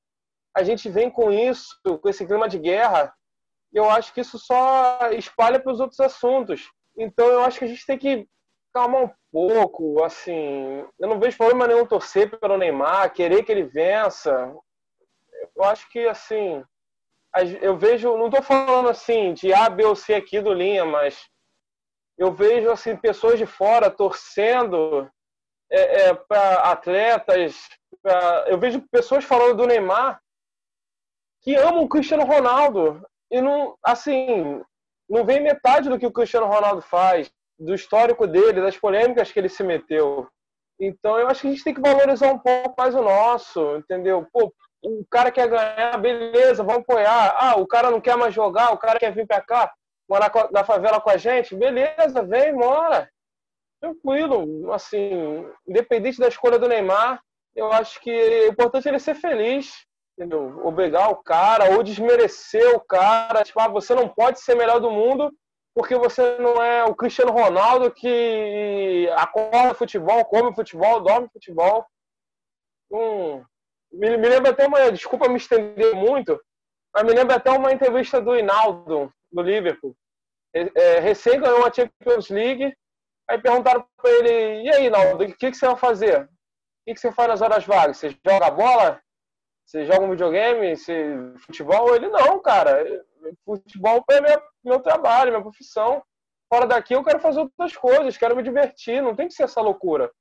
[0.56, 3.12] A gente vem com isso, com esse clima de guerra,
[3.74, 6.72] e eu acho que isso só espalha para os outros assuntos.
[6.96, 8.28] Então eu acho que a gente tem que
[8.74, 10.86] calmar um pouco, assim.
[11.00, 14.54] Eu não vejo problema nenhum torcer pelo Neymar, querer que ele vença.
[15.56, 16.64] Eu acho que, assim,
[17.62, 21.28] eu vejo, não estou falando assim de A, B ou C aqui do Linha, mas
[22.18, 25.10] eu vejo assim pessoas de fora torcendo
[25.72, 27.68] é, é, para atletas.
[28.02, 30.22] Pra, eu vejo pessoas falando do Neymar
[31.42, 34.62] que amam o Cristiano Ronaldo e não, assim,
[35.10, 39.40] não vem metade do que o Cristiano Ronaldo faz, do histórico dele, das polêmicas que
[39.40, 40.28] ele se meteu.
[40.80, 44.28] Então eu acho que a gente tem que valorizar um pouco mais o nosso, entendeu?
[44.32, 47.36] Pô, o cara quer ganhar, beleza, vamos apoiar.
[47.38, 49.72] Ah, o cara não quer mais jogar, o cara quer vir para cá,
[50.10, 53.10] morar na favela com a gente, beleza, vem, mora.
[53.80, 57.22] Tranquilo, assim, independente da escolha do Neymar,
[57.56, 59.86] eu acho que o importante é ele ser feliz,
[60.18, 60.62] entendeu?
[60.66, 64.90] Obrigar o cara ou desmerecer o cara, tipo, ah, você não pode ser melhor do
[64.90, 65.32] mundo
[65.74, 71.86] porque você não é o Cristiano Ronaldo que acorda futebol, come futebol, dorme futebol.
[72.92, 73.44] Hum,
[73.92, 76.40] me, me lembra até uma, desculpa me estender muito,
[76.94, 79.96] mas me lembra até uma entrevista do Hinaldo, do Liverpool.
[80.56, 82.72] É, é, recém ganhou a Champions League,
[83.28, 86.22] aí perguntaram para ele, e aí, Hinaldo, o que, que você vai fazer?
[86.22, 86.28] O
[86.86, 87.98] que, que você faz nas horas vagas?
[87.98, 89.02] Você joga bola?
[89.66, 90.76] Você joga um videogame?
[90.76, 91.16] Você...
[91.40, 91.96] Futebol?
[91.96, 92.84] Ele, não, cara,
[93.46, 96.04] futebol é meu, meu trabalho, minha profissão.
[96.52, 99.62] Fora daqui eu quero fazer outras coisas, quero me divertir, não tem que ser essa
[99.62, 100.12] loucura.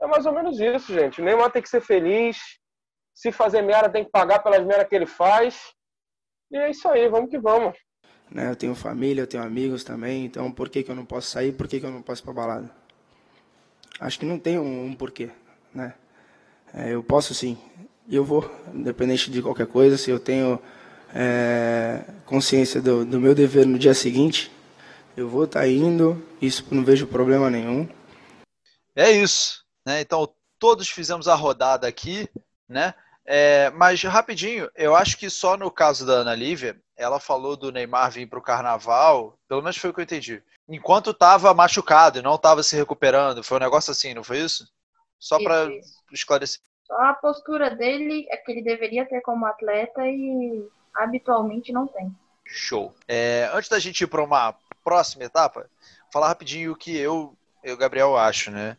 [0.00, 1.20] É mais ou menos isso, gente.
[1.20, 2.38] O Neymar tem que ser feliz,
[3.14, 5.72] se fazer merda, tem que pagar pelas merdas que ele faz.
[6.50, 7.76] E é isso aí, vamos que vamos.
[8.30, 11.30] Né, eu tenho família, eu tenho amigos também, então por que, que eu não posso
[11.30, 12.70] sair, por que, que eu não posso ir pra balada?
[14.00, 15.30] Acho que não tem um, um porquê,
[15.72, 15.94] né?
[16.74, 17.56] É, eu posso sim,
[18.10, 20.60] eu vou, independente de qualquer coisa, se eu tenho
[21.18, 24.52] é, consciência do, do, meu dever no dia seguinte,
[25.16, 27.88] eu vou estar tá indo, isso não vejo problema nenhum.
[28.94, 30.02] É isso, né?
[30.02, 32.28] Então todos fizemos a rodada aqui,
[32.68, 32.94] né?
[33.24, 37.72] É, mas rapidinho, eu acho que só no caso da Ana Lívia, ela falou do
[37.72, 40.42] Neymar vir para o carnaval, pelo menos foi o que eu entendi.
[40.68, 44.68] Enquanto estava machucado e não estava se recuperando, foi um negócio assim, não foi isso?
[45.18, 45.68] Só para
[46.12, 46.60] esclarecer.
[46.86, 52.14] Só a postura dele é que ele deveria ter como atleta e habitualmente não tem.
[52.44, 52.94] Show.
[53.06, 55.68] É, antes da gente ir para uma próxima etapa,
[56.12, 58.76] falar rapidinho o que eu e o Gabriel acho, né?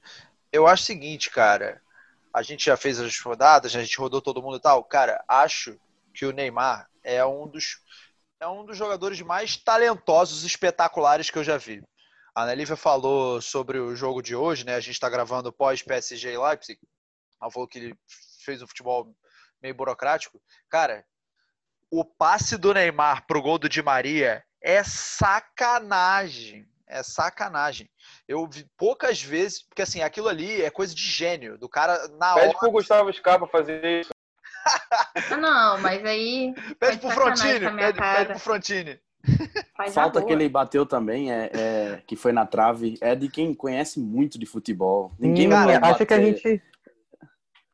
[0.51, 1.81] Eu acho o seguinte, cara
[2.37, 4.83] a gente já fez as rodadas, a gente rodou todo mundo e tal.
[4.83, 5.75] Cara, acho
[6.13, 7.81] que o Neymar é um dos
[8.39, 11.81] é um dos jogadores mais talentosos espetaculares que eu já vi.
[12.35, 14.75] A Nelívia falou sobre o jogo de hoje, né?
[14.75, 16.79] A gente está gravando pós PSG Leipzig.
[17.41, 17.95] Ela falou que ele
[18.45, 19.11] fez um futebol
[19.59, 20.39] meio burocrático.
[20.69, 21.03] Cara,
[21.91, 26.67] o passe do Neymar pro gol do Di Maria é sacanagem.
[26.87, 27.89] É sacanagem.
[28.27, 32.33] Eu vi poucas vezes, porque assim, aquilo ali é coisa de gênio, do cara na
[32.33, 32.41] Pede hora.
[32.47, 34.11] Pede pro Gustavo Scarpa fazer isso.
[35.31, 36.53] Ah, não, mas aí.
[36.79, 38.99] Pede pro Frontini, pede, pede pro Frontini.
[39.75, 43.53] Faz Falta que ele bateu também, é, é- que foi na trave, é de quem
[43.53, 45.11] conhece muito de futebol.
[45.19, 46.61] Ninguém não pode acho que a gente.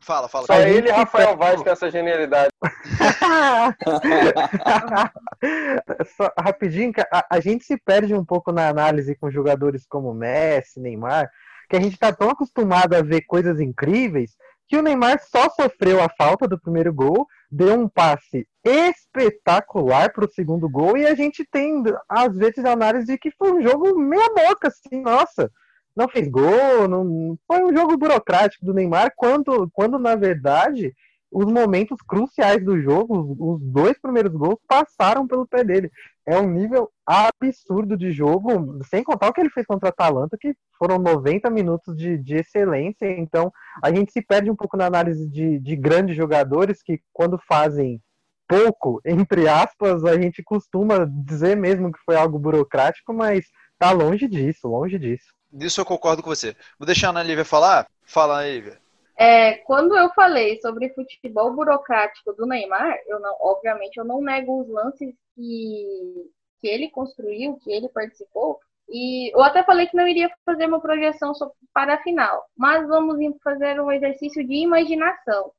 [0.03, 0.45] Fala, fala.
[0.45, 2.49] Só ele e Rafael Vaz têm essa genialidade.
[6.17, 10.81] Só, rapidinho, a, a gente se perde um pouco na análise com jogadores como Messi,
[10.81, 11.31] Neymar,
[11.69, 14.35] que a gente tá tão acostumado a ver coisas incríveis
[14.67, 20.31] que o Neymar só sofreu a falta do primeiro gol, deu um passe espetacular pro
[20.31, 23.97] segundo gol e a gente tem, às vezes, a análise de que foi um jogo
[23.97, 25.49] meia boca, assim, nossa,
[25.95, 30.93] não fez gol, não, foi um jogo burocrático do Neymar, quando, quando na verdade
[31.33, 35.91] os momentos cruciais do jogo, os, dois primeiros gols passaram pelo pé dele.
[36.25, 40.37] É um nível absurdo de jogo, sem contar o que ele fez contra a Atalanta,
[40.39, 43.09] que foram 90 minutos de, de excelência.
[43.19, 43.51] Então,
[43.83, 47.99] a gente se perde um pouco na análise de, de grandes jogadores que, quando fazem
[48.47, 53.45] pouco, entre aspas, a gente costuma dizer mesmo que foi algo burocrático, mas
[53.79, 55.33] tá longe disso, longe disso.
[55.53, 56.55] Nisso eu concordo com você.
[56.79, 57.87] Vou deixar a Ana Lívia falar.
[58.03, 58.81] Fala, Ana Lívia.
[59.15, 64.61] É, quando eu falei sobre futebol burocrático do Neymar, eu não, obviamente eu não nego
[64.61, 70.07] os lances que, que ele construiu, que ele participou, e eu até falei que não
[70.07, 71.31] iria fazer uma projeção
[71.71, 75.51] para a final, mas vamos fazer um exercício de imaginação.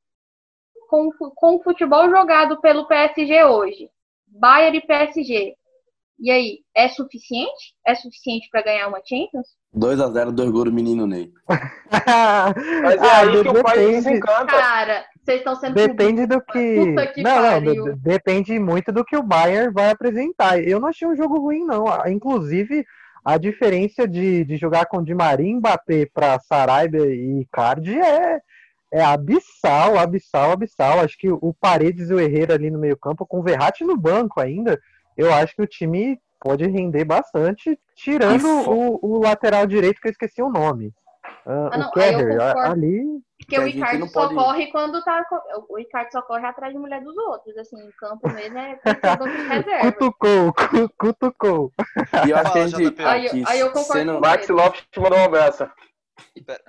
[0.89, 3.89] Com, com o futebol jogado pelo PSG hoje,
[4.27, 5.57] Bayern e PSG,
[6.19, 7.75] e aí, é suficiente?
[7.87, 9.47] É suficiente para ganhar uma Champions?
[9.77, 11.31] 2x0, dois gols do menino Ney.
[11.91, 13.93] Mas é Ah, aí que o pai depende.
[14.05, 14.47] desencanta.
[14.47, 16.77] Cara, vocês estão sendo Depende do que.
[16.87, 17.85] Puta que não, não, pariu.
[17.85, 20.63] de- depende muito do que o Bayern vai apresentar.
[20.63, 21.87] Eu não achei um jogo ruim, não.
[21.89, 22.85] Ah, Inclusive,
[23.25, 28.39] a diferença de, de jogar com Di Maria e Mbappé para Saraiva e Icardi é,
[28.93, 31.01] é abissal, abissal, abissal.
[31.01, 34.41] Acho que o Paredes e o Herrera ali no meio-campo, com o Verratti no banco
[34.41, 34.79] ainda,
[35.17, 40.13] eu acho que o time pode render bastante, tirando o, o lateral direito, que eu
[40.13, 40.93] esqueci o nome.
[41.47, 42.61] Ah, Ah, não, o concordo.
[42.73, 43.03] ali.
[43.39, 45.23] Porque Que o Ricardo só pode- corre quando tá.
[45.69, 47.57] O Ricardo só corre atrás de mulher dos outros.
[47.59, 48.79] Assim, em campo mesmo é
[49.49, 49.93] reserva.
[49.93, 51.73] Cutucou, cu- cutucou.
[52.27, 53.03] E eu acho que a gente.
[53.03, 55.69] Aí eu- aqui, aí eu concordo sendo, Max Lopes te mandou um abraço.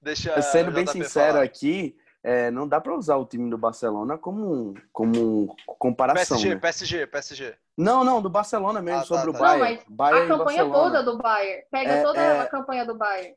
[0.00, 1.44] Deixa sendo bem sincero falar.
[1.44, 6.36] aqui, é, não dá pra usar o time do Barcelona como, como comparação.
[6.36, 6.60] PSG, né?
[6.60, 7.54] PSG, PSG.
[7.76, 9.30] Não, não, do Barcelona mesmo, Ah, tá, sobre tá.
[9.30, 9.76] o Não, Bayern.
[9.76, 10.90] mas Bayern a campanha Barcelona.
[11.00, 11.64] toda do Bayern.
[11.70, 12.40] Pega É, toda é.
[12.40, 13.34] a campanha do Bayern.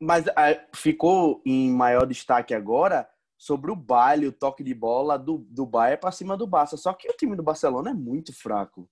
[0.00, 5.38] Mas ah, ficou em maior destaque agora sobre o baile, o toque de bola do,
[5.48, 6.76] do Bayern para cima do Barça.
[6.76, 8.88] Só que o time do Barcelona é muito fraco.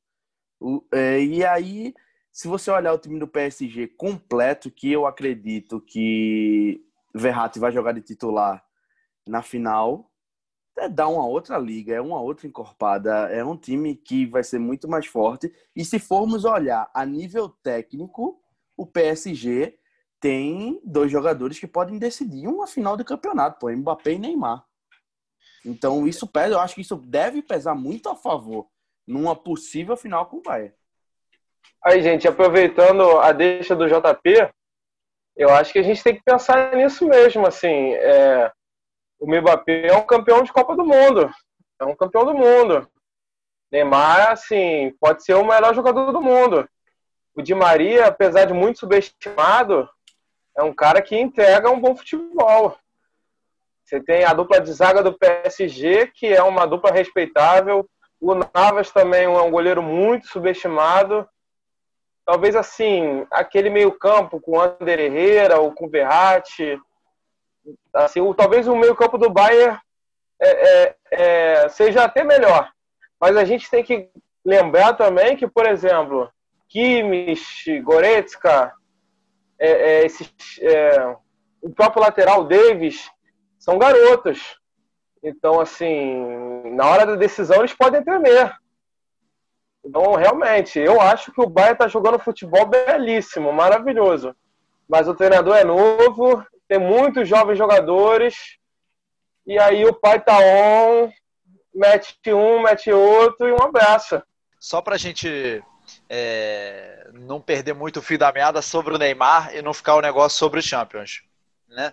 [0.59, 1.93] O- é, e aí,
[2.33, 6.83] se você olhar o time do PSG completo, que eu acredito que
[7.15, 8.65] Verratti vai jogar de titular
[9.27, 10.11] na final,
[10.77, 14.59] é dar uma outra liga, é uma outra encorpada, é um time que vai ser
[14.59, 15.53] muito mais forte.
[15.75, 18.41] E se formos olhar a nível técnico,
[18.77, 19.79] o PSG
[20.21, 24.65] tem dois jogadores que podem decidir uma final de campeonato, pô, Mbappé e Neymar.
[25.65, 28.69] Então isso pesa, eu acho que isso deve pesar muito a favor
[29.07, 30.75] numa possível final com o Bayern.
[31.83, 34.51] Aí, gente, aproveitando a deixa do JP,
[35.37, 38.51] eu acho que a gente tem que pensar nisso mesmo, assim, é,
[39.25, 41.31] o Mbappé é um campeão de Copa do Mundo,
[41.81, 42.87] é um campeão do mundo.
[43.73, 46.69] Neymar, assim, pode ser o melhor jogador do mundo.
[47.35, 49.89] O Di Maria, apesar de muito subestimado,
[50.55, 52.77] é um cara que entrega um bom futebol.
[53.83, 57.89] Você tem a dupla de zaga do PSG, que é uma dupla respeitável.
[58.21, 61.27] O Navas também é um goleiro muito subestimado
[62.25, 66.79] talvez assim, aquele meio-campo com o Ander Herrera ou com o Verratti,
[67.93, 69.79] assim, o, talvez o meio-campo do Bayern
[70.41, 72.71] é, é, é, seja até melhor.
[73.21, 74.11] Mas a gente tem que
[74.45, 76.31] lembrar também que, por exemplo,
[76.69, 78.73] Kimmich, Goretzka,
[79.59, 80.33] é, é, esses,
[81.63, 83.11] o próprio lateral Davis,
[83.59, 84.61] são garotos.
[85.23, 88.55] Então, assim, na hora da decisão eles podem tremer.
[89.85, 94.35] Então, realmente, eu acho que o Bayern está jogando futebol belíssimo, maravilhoso.
[94.89, 98.59] Mas o treinador é novo, tem muitos jovens jogadores,
[99.47, 101.13] e aí o pai tá on,
[101.75, 104.23] mete um, mete outro e um abraço.
[104.59, 105.63] Só pra gente
[106.09, 110.01] é, não perder muito o fio da meada sobre o Neymar e não ficar o
[110.01, 111.23] negócio sobre o Champions,
[111.69, 111.93] né?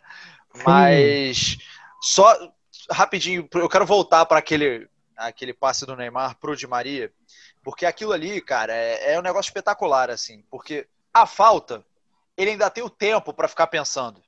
[0.66, 1.58] Mas
[2.02, 2.38] só
[2.90, 7.12] rapidinho, eu quero voltar para aquele aquele passe do Neymar pro Di Maria,
[7.64, 11.86] porque aquilo ali, cara, é, é um negócio espetacular assim, porque a falta
[12.36, 14.22] ele ainda tem o tempo para ficar pensando,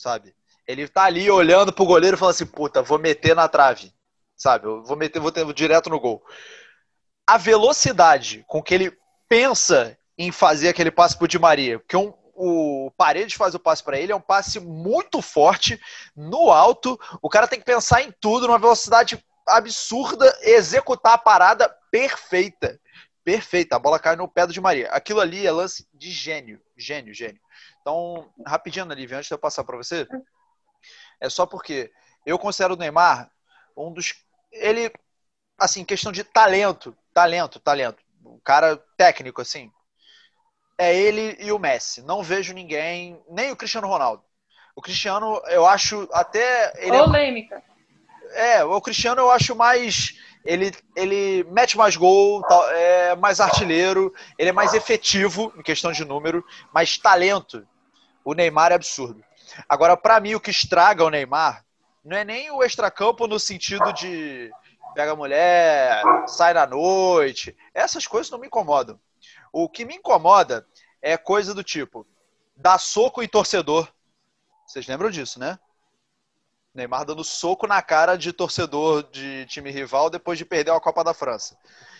[0.00, 0.34] sabe?
[0.66, 3.92] Ele tá ali olhando pro goleiro e falando assim, puta, vou meter na trave,
[4.36, 4.66] sabe?
[4.66, 6.22] Eu vou meter, vou ter direto no gol.
[7.26, 8.96] a velocidade com que ele
[9.28, 13.84] pensa em fazer aquele passe pro Di Maria, porque um, o Paredes faz o passe
[13.84, 15.80] para ele, é um passe muito forte,
[16.16, 21.68] no alto, o cara tem que pensar em tudo, numa velocidade absurda, executar a parada
[21.90, 22.80] perfeita.
[23.22, 24.88] Perfeita, a bola cai no pé do Di Maria.
[24.90, 27.40] Aquilo ali é lance de gênio, gênio, gênio.
[27.80, 30.08] Então, rapidinho, Olivia, antes de eu passar para você,
[31.20, 31.92] é só porque
[32.24, 33.30] eu considero o Neymar
[33.76, 34.14] um dos.
[34.52, 34.92] Ele,
[35.58, 38.02] assim, questão de talento, talento, talento.
[38.24, 39.70] Um cara técnico, assim.
[40.78, 42.02] É ele e o Messi.
[42.02, 44.24] Não vejo ninguém, nem o Cristiano Ronaldo.
[44.74, 46.72] O Cristiano, eu acho até.
[46.82, 47.62] Ele Polêmica.
[48.30, 50.18] É, é, o Cristiano eu acho mais.
[50.44, 56.04] Ele, ele mete mais gol, é mais artilheiro, ele é mais efetivo em questão de
[56.04, 57.66] número, mas talento,
[58.24, 59.22] o Neymar é absurdo.
[59.68, 61.64] Agora, para mim, o que estraga o Neymar
[62.04, 64.50] não é nem o extracampo no sentido de
[64.94, 67.56] pega a mulher, sai na noite.
[67.74, 68.98] Essas coisas não me incomodam.
[69.52, 70.66] O que me incomoda
[71.02, 72.06] é coisa do tipo
[72.56, 73.88] dar soco em torcedor.
[74.66, 75.58] Vocês lembram disso, né?
[76.80, 81.04] Neymar dando soco na cara de torcedor de time rival depois de perder a Copa
[81.04, 81.56] da França.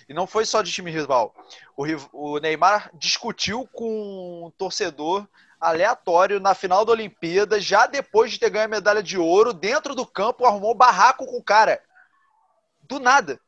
[0.09, 1.35] E não foi só de time rival.
[1.77, 5.29] O, o Neymar discutiu com um torcedor
[5.61, 9.95] aleatório na final da Olimpíada, já depois de ter ganho a medalha de ouro, dentro
[9.95, 11.83] do campo, arrumou um barraco com o cara.
[12.83, 13.39] Do nada.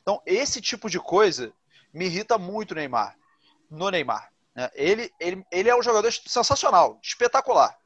[0.00, 1.52] Então, esse tipo de coisa
[1.92, 3.16] me irrita muito Neymar.
[3.68, 4.30] No Neymar.
[4.54, 4.70] Né?
[4.74, 7.76] Ele, ele, ele é um jogador sensacional, espetacular.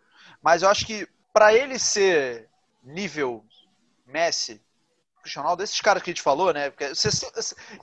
[0.42, 2.49] Mas eu acho que para ele ser
[2.82, 3.44] nível
[4.06, 4.60] Messi,
[5.20, 6.72] Cristiano Ronaldo, esses caras que a gente falou, né?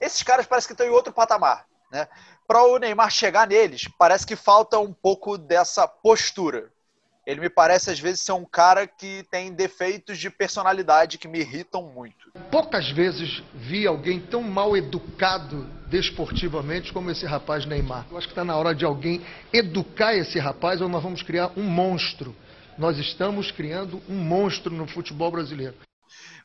[0.02, 2.08] Esses caras parecem que estão em outro patamar, né?
[2.48, 6.72] Para o Neymar chegar neles, parece que falta um pouco dessa postura.
[7.26, 11.40] Ele me parece, às vezes, ser um cara que tem defeitos de personalidade que me
[11.40, 12.32] irritam muito.
[12.50, 18.08] Poucas vezes vi alguém tão mal educado desportivamente como esse rapaz Neymar.
[18.10, 21.52] Eu acho que está na hora de alguém educar esse rapaz ou nós vamos criar
[21.58, 22.34] um monstro.
[22.78, 25.76] Nós estamos criando um monstro no futebol brasileiro.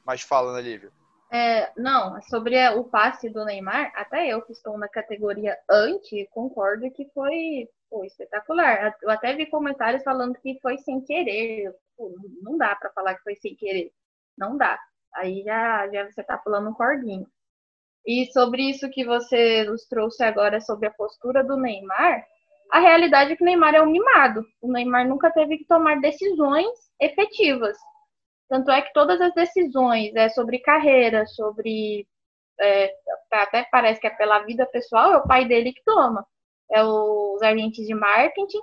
[0.05, 0.91] Mas fala, né, Lívia?
[1.31, 6.91] É, não, sobre o passe do Neymar, até eu que estou na categoria anti, concordo
[6.91, 8.97] que foi, foi espetacular.
[9.03, 11.75] Eu até vi comentários falando que foi sem querer.
[11.97, 13.93] Pô, não dá para falar que foi sem querer.
[14.37, 14.79] Não dá.
[15.15, 17.27] Aí já, já você está falando um cordinho.
[18.07, 22.27] E sobre isso que você nos trouxe agora sobre a postura do Neymar,
[22.73, 24.43] a realidade é que o Neymar é um mimado.
[24.63, 27.77] O Neymar nunca teve que tomar decisões efetivas.
[28.49, 32.07] Tanto é que todas as decisões é, sobre carreira, sobre.
[32.59, 32.91] É,
[33.31, 36.27] até parece que é pela vida pessoal, é o pai dele que toma.
[36.71, 38.61] É os agentes de marketing.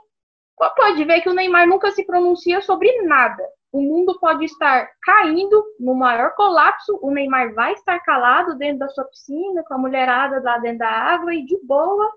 [0.57, 3.43] Pode ver que o Neymar nunca se pronuncia sobre nada.
[3.71, 8.89] O mundo pode estar caindo no maior colapso, o Neymar vai estar calado dentro da
[8.89, 12.11] sua piscina, com a mulherada lá dentro da água e de boa.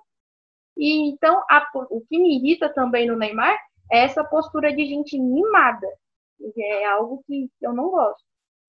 [0.76, 3.56] E então, a, o que me irrita também no Neymar
[3.90, 5.86] é essa postura de gente mimada
[6.56, 8.22] é algo que eu não gosto.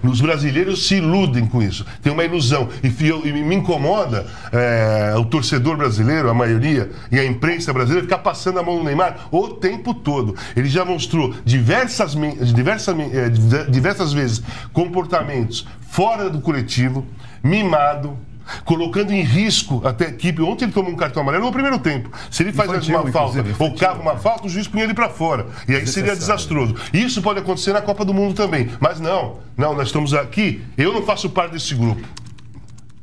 [0.04, 2.68] Os brasileiros se iludem com isso, tem uma ilusão.
[2.84, 8.18] E, e me incomoda é, o torcedor brasileiro, a maioria, e a imprensa brasileira ficar
[8.18, 10.36] passando a mão no Neymar o tempo todo.
[10.58, 12.16] Ele já mostrou diversas,
[12.54, 13.30] diversas, é,
[13.70, 14.43] diversas vezes
[14.74, 17.06] comportamentos fora do coletivo,
[17.41, 18.18] mimado,
[18.66, 20.41] colocando em risco até a equipe.
[20.41, 22.10] Ontem ele tomou um cartão amarelo no primeiro tempo.
[22.30, 25.10] Se ele faz infantil, uma falta ou cava uma falta, o juiz punha ele para
[25.10, 25.48] fora.
[25.68, 26.76] E aí seria desastroso.
[26.94, 28.70] Isso pode acontecer na Copa do Mundo também.
[28.80, 30.64] Mas não, não, nós estamos aqui.
[30.78, 32.02] Eu não faço parte desse grupo.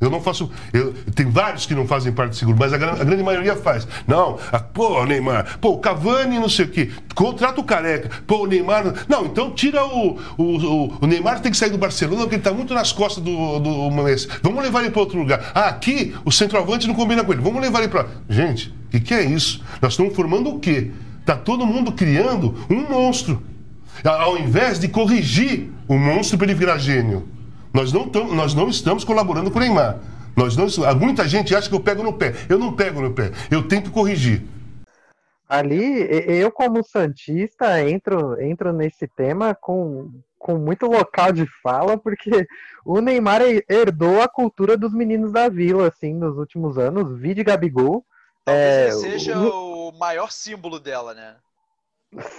[0.01, 0.49] Eu não faço.
[0.73, 3.87] Eu, tem vários que não fazem parte do seguro, mas a, a grande maioria faz.
[4.07, 8.47] Não, a, pô, Neymar, pô, Cavani não sei o quê, contrata o careca, pô, o
[8.47, 9.05] Neymar.
[9.07, 10.19] Não, então tira o.
[10.37, 13.23] O, o, o Neymar tem que sair do Barcelona, porque ele está muito nas costas
[13.23, 14.27] do, do Messi.
[14.41, 15.51] Vamos levar ele para outro lugar.
[15.53, 17.41] Ah, aqui o centroavante não combina com ele.
[17.41, 18.07] Vamos levar ele para.
[18.27, 19.63] Gente, o que, que é isso?
[19.79, 20.89] Nós estamos formando o quê?
[21.19, 23.43] Está todo mundo criando um monstro.
[24.03, 27.27] Ao invés de corrigir o monstro para ele virar gênio.
[27.73, 29.99] Nós não, tam, nós não estamos colaborando com o Neymar.
[30.35, 32.33] Nós não, muita gente acha que eu pego no pé.
[32.49, 33.31] Eu não pego no pé.
[33.49, 34.41] Eu tento corrigir.
[35.47, 40.09] Ali, eu como Santista entro, entro nesse tema com,
[40.39, 42.47] com muito local de fala, porque
[42.85, 47.19] o Neymar herdou a cultura dos meninos da vila, assim, nos últimos anos.
[47.19, 48.05] Vi de Gabigol.
[48.45, 49.89] Talvez é, seja o...
[49.89, 51.35] o maior símbolo dela, né?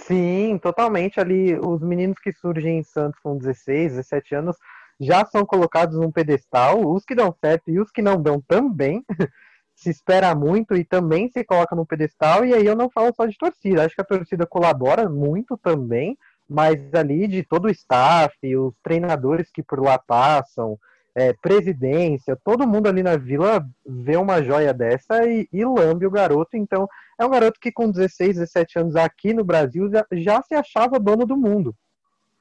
[0.05, 1.19] Sim, totalmente.
[1.19, 4.57] Ali, os meninos que surgem em Santos com 16, 17 anos
[4.99, 9.03] já são colocados num pedestal, os que dão certo e os que não dão também.
[9.75, 13.25] se espera muito e também se coloca no pedestal, e aí eu não falo só
[13.25, 16.17] de torcida, acho que a torcida colabora muito também,
[16.47, 20.77] mas ali de todo o staff, os treinadores que por lá passam,
[21.15, 26.11] é, presidência, todo mundo ali na vila vê uma joia dessa e, e, lambe o
[26.11, 26.57] garoto.
[26.57, 26.87] Então,
[27.19, 30.99] é um garoto que com 16, 17 anos aqui no Brasil já, já se achava
[30.99, 31.75] dono do mundo.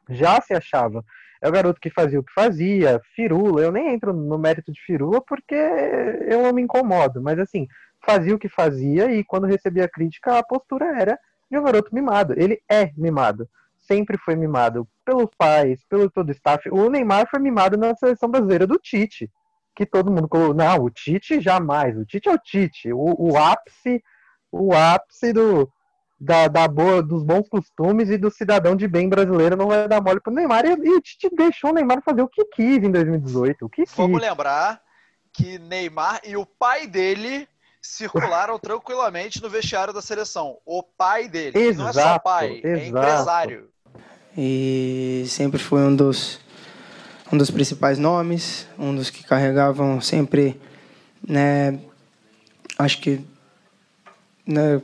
[0.08, 1.04] Já se achava.
[1.42, 3.60] É o garoto que fazia o que fazia, firula.
[3.60, 7.66] Eu nem entro no mérito de firula porque eu não me incomodo, mas assim,
[8.04, 11.18] fazia o que fazia e quando recebia crítica, a postura era
[11.50, 12.32] de um garoto mimado.
[12.36, 13.48] Ele é mimado
[13.86, 16.68] sempre foi mimado pelos pais, pelo todo o staff.
[16.70, 19.30] O Neymar foi mimado na seleção brasileira do Tite,
[19.74, 20.54] que todo mundo colocou.
[20.54, 21.96] Não, o Tite jamais.
[21.96, 22.92] O Tite é o Tite.
[22.92, 24.02] O, o ápice,
[24.50, 25.70] o ápice do,
[26.24, 30.00] da, da, boa, dos bons costumes e do cidadão de bem brasileiro não vai dar
[30.00, 30.64] mole pro Neymar.
[30.64, 33.64] E, e o Tite deixou o Neymar fazer o que quis em 2018.
[33.64, 33.94] O que quis.
[33.96, 34.80] Vamos lembrar
[35.32, 37.48] que Neymar e o pai dele
[37.80, 40.58] circularam tranquilamente no vestiário da seleção.
[40.64, 42.78] O pai dele, exato, não é só pai, é exato.
[42.78, 43.72] é empresário
[44.36, 46.40] e sempre foi um dos
[47.30, 50.60] um dos principais nomes, um dos que carregavam sempre,
[51.26, 51.80] né,
[52.78, 53.24] acho que
[54.46, 54.82] né,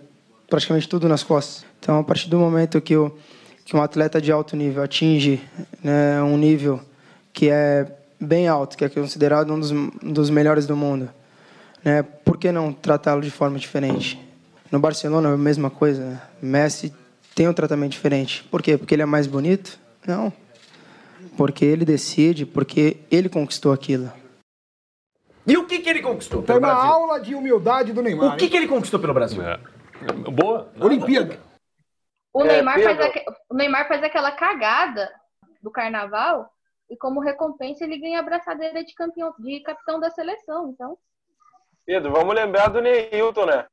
[0.49, 1.65] praticamente tudo nas costas.
[1.79, 3.17] Então, a partir do momento que, o,
[3.65, 5.41] que um atleta de alto nível atinge
[5.83, 6.81] né, um nível
[7.33, 7.87] que é
[8.21, 11.09] bem alto, que é considerado um dos, um dos melhores do mundo,
[11.85, 14.19] né, por que não tratá-lo de forma diferente?
[14.73, 16.21] No Barcelona, a mesma coisa.
[16.43, 16.93] Messi
[17.35, 18.45] tem um tratamento diferente.
[18.51, 18.77] Por quê?
[18.77, 19.79] Porque ele é mais bonito?
[20.07, 20.33] Não.
[21.37, 24.11] Porque ele decide, porque ele conquistou aquilo.
[25.47, 26.43] E o que, que ele conquistou?
[26.43, 26.91] Foi uma Brasil?
[26.91, 28.35] aula de humildade do Neymar.
[28.35, 29.41] O que, que ele conquistou pelo Brasil?
[29.43, 29.59] É.
[30.33, 30.73] Boa.
[30.81, 31.39] Olimpíada.
[32.33, 33.19] O, é, Neymar faz aqu...
[33.51, 35.11] o Neymar faz aquela cagada
[35.63, 36.51] do carnaval
[36.91, 40.71] e como recompensa ele ganha a abraçadeira de campeão, de capitão da seleção.
[40.71, 40.97] Então.
[41.85, 43.67] Pedro, vamos lembrar do Neilton, né?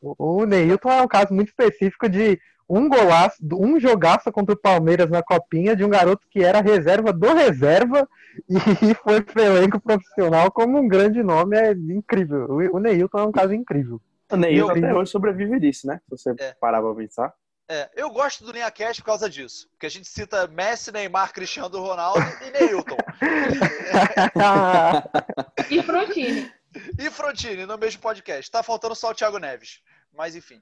[0.00, 5.10] O Neilton é um caso muito específico de um golaço, um jogaço contra o Palmeiras
[5.10, 8.08] na copinha de um garoto que era reserva do reserva
[8.48, 11.56] e foi pro elenco profissional como um grande nome.
[11.56, 12.46] É incrível.
[12.72, 14.00] O, Neilton é um caso incrível.
[14.32, 16.00] O Neilton até hoje sobrevive disso, né?
[16.04, 16.54] Se você é.
[16.54, 17.34] parar pra pensar.
[17.68, 19.68] É, eu gosto do Linhacast por causa disso.
[19.70, 22.96] Porque a gente cita Messi, Neymar, Cristiano Ronaldo e Neilton.
[25.70, 26.52] e Frontini.
[26.98, 28.50] E Frontini no mesmo podcast.
[28.50, 29.80] Tá faltando só o Thiago Neves.
[30.12, 30.60] Mas enfim.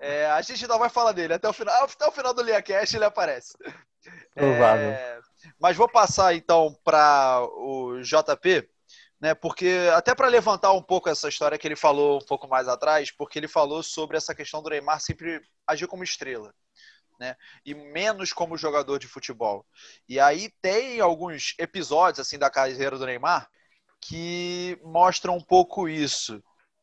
[0.00, 1.34] É, a gente ainda vai falar dele.
[1.34, 3.52] Até o final, até o final do LiaCast ele aparece.
[4.34, 4.90] Provável.
[4.90, 5.18] É,
[5.60, 8.68] mas vou passar então para o JP,
[9.20, 9.34] né?
[9.34, 13.10] Porque até para levantar um pouco essa história que ele falou um pouco mais atrás,
[13.10, 16.54] porque ele falou sobre essa questão do Neymar sempre agir como estrela.
[17.18, 17.34] Né?
[17.64, 19.66] E menos como jogador de futebol.
[20.08, 23.48] E aí tem alguns episódios assim da carreira do Neymar
[24.00, 26.40] que mostram um pouco isso.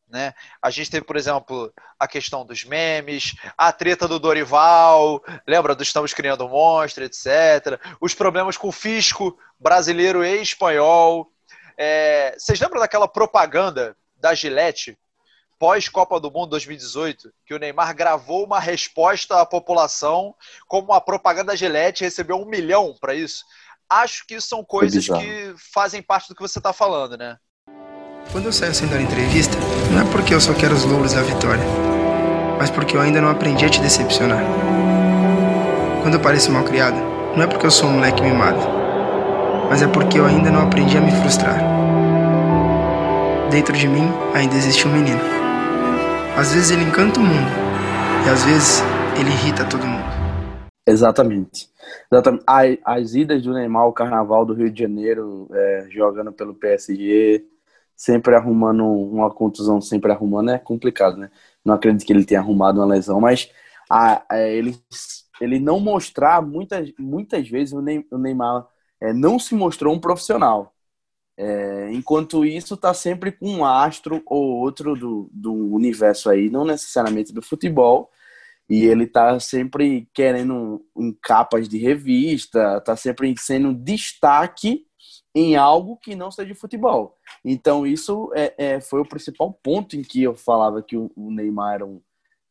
[0.08, 0.34] Né?
[0.62, 5.82] A gente teve, por exemplo, a questão dos memes, a treta do Dorival, lembra do
[5.82, 7.80] Estamos Criando um Monstro, etc.
[8.00, 11.32] Os problemas com o fisco brasileiro e espanhol.
[11.78, 12.34] É...
[12.38, 14.96] Vocês lembram daquela propaganda da Gillette
[15.58, 20.34] pós-Copa do Mundo 2018, que o Neymar gravou uma resposta à população
[20.68, 23.44] como a propaganda da Gillette recebeu um milhão para isso?
[23.88, 27.36] Acho que isso são coisas que fazem parte do que você está falando, né?
[28.32, 29.56] Quando eu saio sem dar entrevista,
[29.92, 31.62] não é porque eu só quero os louros da vitória,
[32.58, 34.42] mas porque eu ainda não aprendi a te decepcionar.
[36.02, 36.96] Quando eu pareço mal criado,
[37.36, 38.58] não é porque eu sou um moleque mimado,
[39.68, 41.58] mas é porque eu ainda não aprendi a me frustrar.
[43.50, 45.20] Dentro de mim ainda existe um menino.
[46.36, 47.50] Às vezes ele encanta o mundo,
[48.26, 48.82] e às vezes
[49.18, 50.04] ele irrita todo mundo.
[50.86, 51.68] Exatamente.
[52.12, 52.44] Exatamente.
[52.84, 57.44] As idas do Neymar ao Carnaval do Rio de Janeiro, é, jogando pelo PSG,
[57.96, 61.30] sempre arrumando uma contusão, sempre arrumando, é complicado, né?
[61.64, 63.50] Não acredito que ele tenha arrumado uma lesão, mas
[63.90, 64.76] a, a, ele,
[65.40, 68.66] ele não mostrar, muitas, muitas vezes o Neymar
[69.00, 70.72] é, não se mostrou um profissional.
[71.38, 76.64] É, enquanto isso, está sempre com um astro ou outro do, do universo aí, não
[76.64, 78.10] necessariamente do futebol,
[78.68, 84.86] e ele está sempre querendo em capas de revista, está sempre sendo destaque
[85.34, 87.16] em algo que não seja futebol.
[87.44, 91.30] Então, isso é, é, foi o principal ponto em que eu falava que o, o
[91.30, 92.00] Neymar era, um,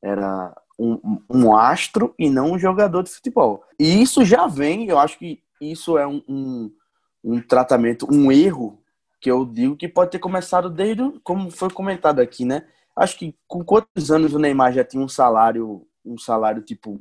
[0.02, 3.64] era um, um, astro e não um jogador de futebol.
[3.80, 6.72] E isso já vem, eu acho que isso é um, um,
[7.24, 8.82] um tratamento, um erro
[9.20, 12.64] que eu digo que pode ter começado desde, como foi comentado aqui, né?
[12.96, 16.98] Acho que com quantos anos o Neymar já tinha um salário, um salário tipo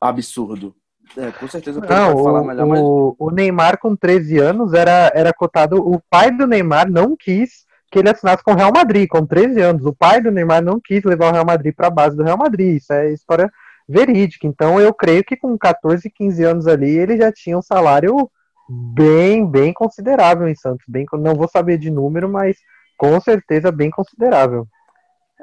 [0.00, 0.74] absurdo?
[1.16, 2.80] É, com certeza o não, falar melhor, o, mas...
[3.18, 5.76] o Neymar com 13 anos era, era cotado.
[5.76, 9.60] O pai do Neymar não quis que ele assinasse com o Real Madrid, com 13
[9.60, 9.86] anos.
[9.86, 12.36] O pai do Neymar não quis levar o Real Madrid para a base do Real
[12.36, 12.76] Madrid.
[12.76, 13.50] Isso é história
[13.88, 14.46] verídica.
[14.46, 18.30] Então eu creio que com 14, 15 anos ali ele já tinha um salário
[18.68, 20.84] bem, bem considerável em Santos.
[20.88, 22.56] Bem, não vou saber de número, mas
[22.98, 24.66] com certeza bem considerável.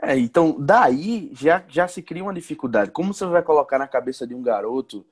[0.02, 2.92] É, então daí já, já se cria uma dificuldade.
[2.92, 5.06] Como você vai colocar na cabeça de um garoto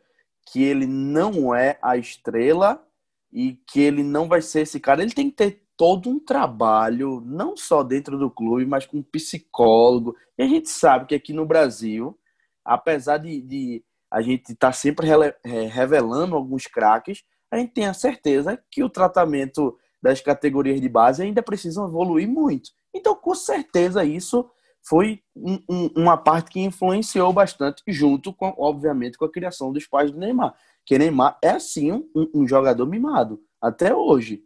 [0.45, 2.83] que ele não é a estrela
[3.31, 5.01] e que ele não vai ser esse cara?
[5.01, 10.15] Ele tem que ter todo um trabalho, não só dentro do clube, mas com psicólogo.
[10.37, 12.17] E a gente sabe que aqui no Brasil,
[12.63, 17.85] apesar de, de a gente estar tá sempre é, revelando alguns craques, a gente tem
[17.85, 22.71] a certeza que o tratamento das categorias de base ainda precisam evoluir muito.
[22.93, 24.49] Então, com certeza, isso
[24.81, 29.85] foi um, um, uma parte que influenciou bastante, junto com, obviamente, com a criação dos
[29.85, 30.55] pais do Neymar.
[30.85, 34.43] Que Neymar é, sim, um, um jogador mimado, até hoje.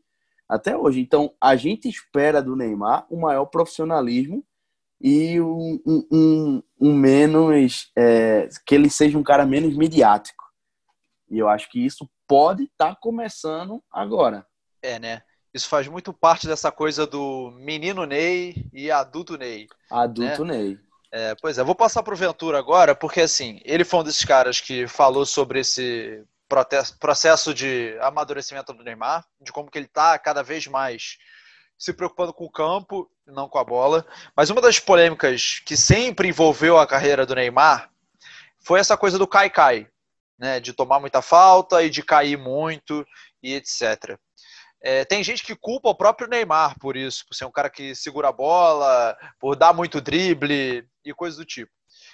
[0.47, 0.99] Até hoje.
[0.99, 4.45] Então, a gente espera do Neymar o maior profissionalismo
[5.05, 7.91] e um, um, um menos.
[7.95, 10.43] É, que ele seja um cara menos midiático.
[11.29, 14.47] E eu acho que isso pode estar tá começando agora.
[14.81, 15.21] É, né?
[15.53, 19.67] Isso faz muito parte dessa coisa do menino Ney e adulto Ney.
[19.91, 20.57] Adulto né?
[20.57, 20.79] Ney.
[21.11, 24.25] É, pois é, vou passar para o Ventura agora, porque assim, ele foi um desses
[24.25, 26.23] caras que falou sobre esse
[26.99, 31.17] processo de amadurecimento do Neymar, de como que ele está cada vez mais
[31.77, 34.05] se preocupando com o campo, não com a bola.
[34.35, 37.89] Mas uma das polêmicas que sempre envolveu a carreira do Neymar
[38.59, 39.87] foi essa coisa do cai-cai,
[40.37, 43.05] né, de tomar muita falta e de cair muito
[43.41, 44.17] e etc.
[44.81, 47.95] É, tem gente que culpa o próprio Neymar por isso, por ser um cara que
[47.95, 51.71] segura a bola, por dar muito drible e coisas do tipo.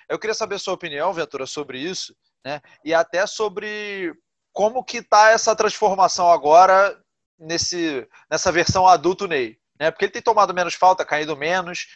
[0.08, 2.62] Eu queria saber a sua opinião, Ventura, sobre isso, né?
[2.84, 4.14] E até sobre
[4.54, 6.98] como que tá essa transformação agora
[7.42, 9.90] nesse, nessa versão adulto Ney, né?
[9.92, 11.88] Porque ele tem tomado menos falta, caído menos.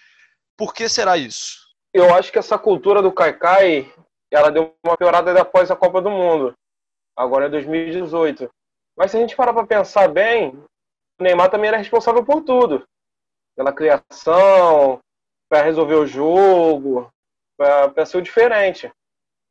[0.58, 1.64] Por que será isso?
[1.94, 3.90] Eu acho que essa cultura do Kaikai,
[4.32, 6.54] ela deu uma piorada após a Copa do Mundo.
[7.16, 8.50] Agora é 2018.
[8.98, 10.50] Mas se a gente parar para pensar bem,
[11.20, 12.86] o Neymar também era responsável por tudo.
[13.56, 15.00] Pela criação,
[15.50, 17.10] para resolver o jogo,
[17.58, 18.92] para ser o diferente.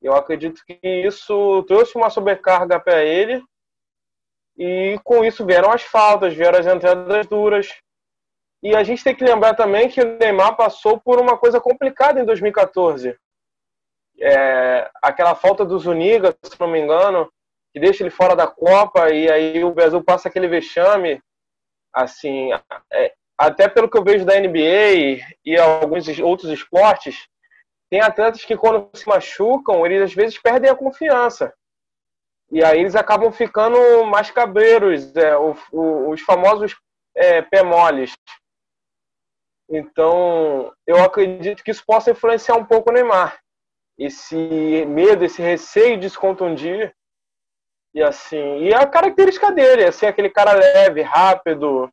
[0.03, 3.43] Eu acredito que isso trouxe uma sobrecarga para ele
[4.57, 7.69] e com isso vieram as faltas, vieram as entradas duras.
[8.63, 12.21] E a gente tem que lembrar também que o Neymar passou por uma coisa complicada
[12.21, 13.17] em 2014.
[14.21, 17.31] É, aquela falta do Zuniga, se não me engano,
[17.73, 21.21] que deixa ele fora da Copa e aí o Brasil passa aquele vexame,
[21.93, 22.51] assim,
[22.93, 27.27] é, até pelo que eu vejo da NBA e alguns outros esportes,
[27.91, 31.53] tem atletas que quando se machucam, eles às vezes perdem a confiança.
[32.55, 36.77] E aí eles acabam ficando mais cabreiros, é, o, o, os famosos
[37.17, 38.13] é, pé moles.
[39.69, 43.41] Então, eu acredito que isso possa influenciar um pouco o Neymar.
[43.99, 44.37] Esse
[44.87, 46.95] medo, esse receio de se contundir,
[47.93, 51.91] e assim, e a característica dele, assim, aquele cara leve, rápido,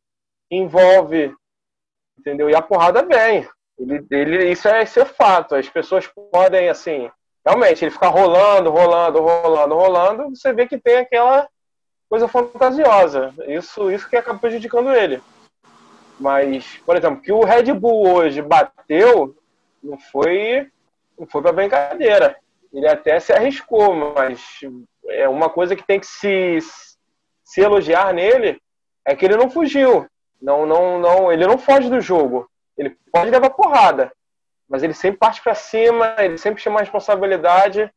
[0.48, 1.34] envolve,
[2.16, 2.48] entendeu?
[2.48, 3.48] E a porrada vem.
[3.76, 5.56] Ele, ele, isso, é, isso é fato.
[5.56, 7.10] As pessoas podem, assim,
[7.44, 11.48] realmente, ele ficar rolando, rolando, rolando, rolando, você vê que tem aquela
[12.08, 13.34] coisa fantasiosa.
[13.46, 15.22] Isso, isso que acaba prejudicando ele.
[16.20, 19.34] Mas, por exemplo, que o Red Bull hoje bateu,
[19.82, 20.70] não foi,
[21.18, 22.36] não foi para brincadeira.
[22.72, 24.40] Ele até se arriscou, mas
[25.08, 26.58] é uma coisa que tem que se,
[27.44, 28.60] se elogiar nele
[29.04, 30.06] é que ele não fugiu.
[30.40, 32.48] Não, não, não, ele não foge do jogo.
[32.76, 34.12] Ele pode levar porrada,
[34.72, 37.92] mas ele sempre parte para cima, ele sempre chama a responsabilidade.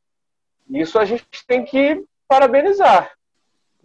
[0.70, 3.14] Isso a gente tem que parabenizar.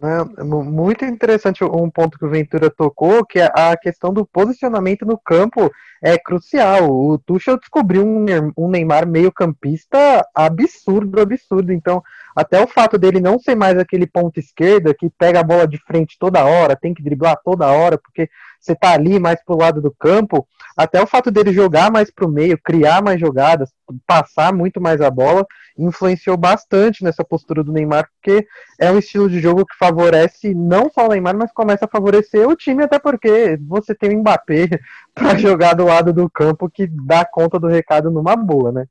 [0.03, 5.05] É, muito interessante um ponto que o Ventura tocou, que é a questão do posicionamento
[5.05, 5.71] no campo
[6.03, 6.89] é crucial.
[6.91, 11.71] O Tuchel descobriu um Neymar meio campista absurdo, absurdo.
[11.71, 12.03] Então,
[12.35, 15.77] até o fato dele não ser mais aquele ponto esquerda que pega a bola de
[15.85, 18.29] frente toda hora, tem que driblar toda hora, porque
[18.59, 22.29] você tá ali mais pro lado do campo, até o fato dele jogar mais pro
[22.29, 23.71] meio, criar mais jogadas,
[24.05, 25.45] passar muito mais a bola,
[25.77, 28.45] influenciou bastante nessa postura do Neymar, porque
[28.79, 32.47] é um estilo de jogo que favorece não só o Neymar, mas começa a favorecer
[32.47, 34.69] o time, até porque você tem o Mbappé
[35.13, 38.85] para jogar do lado do campo que dá conta do recado numa boa, né?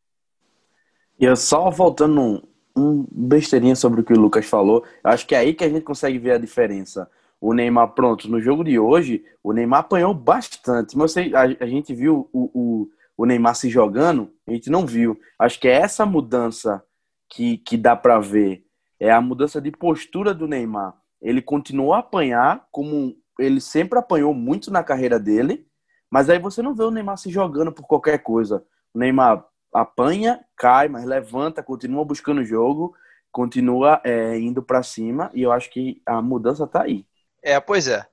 [1.18, 2.42] E eu só voltando
[2.76, 4.84] um besteirinha sobre o que o Lucas falou.
[5.02, 7.10] Acho que é aí que a gente consegue ver a diferença.
[7.40, 10.96] O Neymar, pronto, no jogo de hoje, o Neymar apanhou bastante.
[10.96, 15.18] Mas a gente viu o, o, o, Neymar se jogando, a gente não viu.
[15.38, 16.84] Acho que é essa mudança
[17.28, 18.64] que, que dá para ver.
[18.98, 20.94] É a mudança de postura do Neymar.
[21.22, 25.66] Ele continuou a apanhar, como ele sempre apanhou muito na carreira dele,
[26.10, 28.62] mas aí você não vê o Neymar se jogando por qualquer coisa.
[28.92, 32.94] O Neymar apanha, cai, mas levanta, continua buscando o jogo,
[33.30, 37.06] continua é, indo para cima e eu acho que a mudança tá aí.
[37.42, 38.06] É, pois é.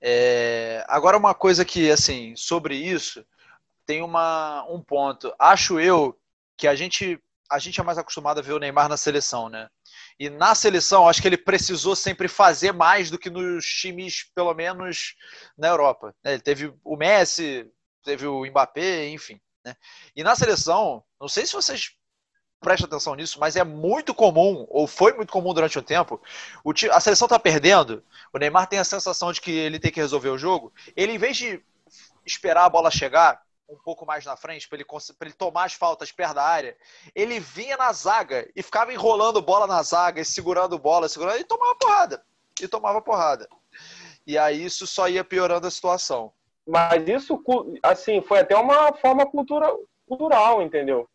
[0.00, 0.84] é.
[0.88, 3.24] Agora, uma coisa que, assim, sobre isso,
[3.86, 5.32] tem uma, um ponto.
[5.38, 6.18] Acho eu
[6.56, 7.18] que a gente,
[7.50, 9.68] a gente é mais acostumado a ver o Neymar na seleção, né?
[10.18, 14.52] E na seleção, acho que ele precisou sempre fazer mais do que nos times, pelo
[14.54, 15.14] menos
[15.56, 16.14] na Europa.
[16.24, 16.34] né?
[16.34, 17.70] Ele teve o Messi,
[18.02, 19.40] teve o Mbappé, enfim.
[19.66, 19.76] Né?
[20.14, 21.96] E na seleção, não sei se vocês
[22.60, 26.22] prestam atenção nisso, mas é muito comum, ou foi muito comum durante o tempo,
[26.64, 28.02] o a seleção tá perdendo,
[28.32, 31.18] o Neymar tem a sensação de que ele tem que resolver o jogo, ele em
[31.18, 31.62] vez de
[32.24, 35.74] esperar a bola chegar um pouco mais na frente, para ele, pra ele tomar as
[35.74, 36.76] faltas perto da área,
[37.14, 41.44] ele vinha na zaga e ficava enrolando bola na zaga, e segurando bola, segurando, e
[41.44, 42.24] tomava porrada.
[42.60, 43.48] E tomava porrada.
[44.24, 46.32] E aí isso só ia piorando a situação.
[46.66, 47.42] Mas isso,
[47.82, 49.72] assim, foi até uma forma cultura,
[50.06, 51.08] cultural, entendeu?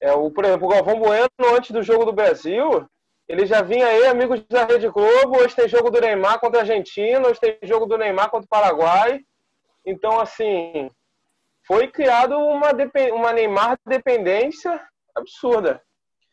[0.00, 2.88] É, o, por exemplo, o Galvão Bueno, antes do jogo do Brasil,
[3.28, 6.62] ele já vinha aí, amigos da Rede Globo, hoje tem jogo do Neymar contra a
[6.62, 9.20] Argentina, hoje tem jogo do Neymar contra o Paraguai.
[9.86, 10.90] Então, assim,
[11.62, 12.70] foi criado uma,
[13.12, 14.80] uma Neymar dependência
[15.14, 15.80] absurda.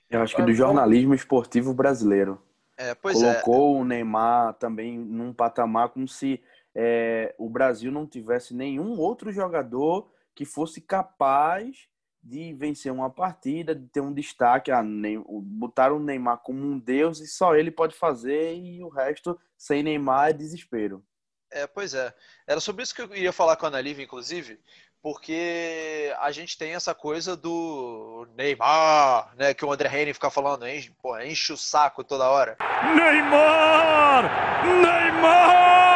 [0.09, 2.41] Eu acho que do jornalismo esportivo brasileiro.
[2.77, 3.41] É, pois é.
[3.41, 6.41] Colocou o Neymar também num patamar como se
[6.79, 11.87] é, o Brasil não tivesse nenhum outro jogador que fosse capaz
[12.21, 14.69] de vencer uma partida, de ter um destaque.
[14.69, 18.89] Ah, Nem- botaram o Neymar como um deus e só ele pode fazer e o
[18.89, 21.03] resto sem Neymar é desespero.
[21.51, 22.13] É, pois é.
[22.45, 24.59] Era sobre isso que eu ia falar com a Ana Lívia, inclusive,
[25.01, 29.53] porque a gente tem essa coisa do Neymar, né?
[29.55, 32.55] Que o André Henry fica falando, enche, porra, enche o saco toda hora.
[32.93, 34.23] Neymar!
[34.63, 35.86] Neymar!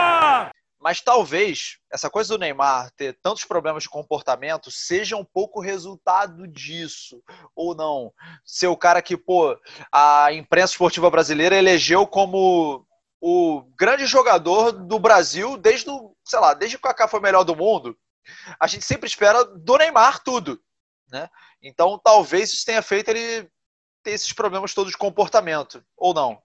[0.81, 6.47] Mas talvez essa coisa do Neymar ter tantos problemas de comportamento seja um pouco resultado
[6.47, 7.21] disso,
[7.55, 8.11] ou não.
[8.43, 9.55] Ser o cara que, pô,
[9.91, 12.83] a imprensa esportiva brasileira elegeu como
[13.21, 17.23] o grande jogador do Brasil desde o, sei lá, desde que o Kaká foi o
[17.23, 17.95] melhor do mundo.
[18.59, 20.59] A gente sempre espera do Neymar tudo,
[21.11, 21.29] né?
[21.61, 23.47] Então talvez isso tenha feito ele
[24.01, 26.41] ter esses problemas todos de comportamento, ou não.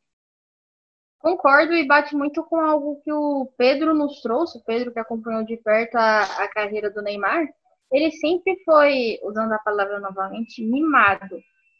[1.26, 5.42] Concordo e bate muito com algo que o Pedro nos trouxe, o Pedro que acompanhou
[5.42, 7.48] de perto a, a carreira do Neymar.
[7.90, 11.36] Ele sempre foi, usando a palavra novamente, mimado.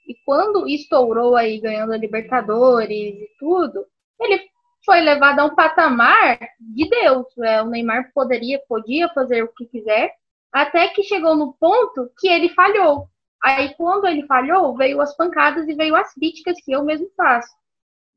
[0.09, 3.87] E quando estourou aí, ganhando a Libertadores e tudo,
[4.21, 4.49] ele
[4.85, 7.27] foi levado a um patamar de Deus.
[7.39, 10.13] É, o Neymar poderia, podia fazer o que quiser,
[10.53, 13.07] até que chegou no ponto que ele falhou.
[13.41, 17.55] Aí, quando ele falhou, veio as pancadas e veio as críticas que eu mesmo faço.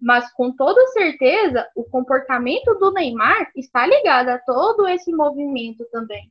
[0.01, 6.29] Mas com toda certeza, o comportamento do Neymar está ligado a todo esse movimento também.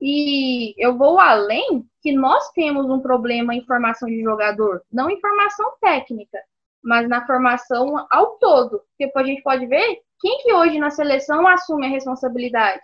[0.00, 5.20] E eu vou além que nós temos um problema em formação de jogador, não em
[5.20, 6.38] formação técnica,
[6.82, 8.82] mas na formação ao todo.
[8.98, 12.82] Porque a gente pode ver quem que hoje na seleção assume a responsabilidade.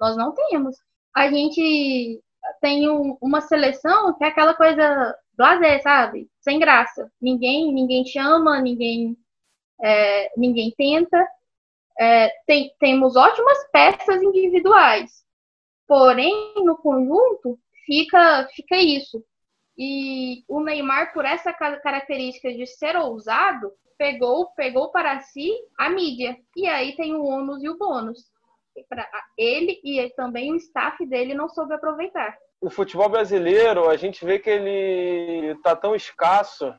[0.00, 0.76] Nós não temos.
[1.14, 2.22] A gente
[2.60, 6.28] tem um- uma seleção que é aquela coisa blasé, sabe?
[6.40, 7.10] Sem graça.
[7.20, 9.16] Ninguém, ninguém chama, ninguém,
[9.82, 11.26] é, ninguém tenta.
[12.00, 15.10] É, tem- temos ótimas peças individuais,
[15.86, 19.22] porém no conjunto fica, fica isso.
[19.76, 25.88] E o Neymar, por essa ca- característica de ser ousado, pegou, pegou para si a
[25.90, 26.36] mídia.
[26.56, 28.20] E aí tem o ônus e o bônus.
[29.36, 32.36] Ele e também o staff dele não soube aproveitar.
[32.60, 36.72] o futebol brasileiro, a gente vê que ele tá tão escasso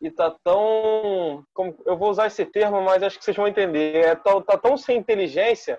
[0.00, 1.44] e tá tão.
[1.52, 3.96] Como, eu vou usar esse termo, mas acho que vocês vão entender.
[3.96, 5.78] É, tá, tá tão sem inteligência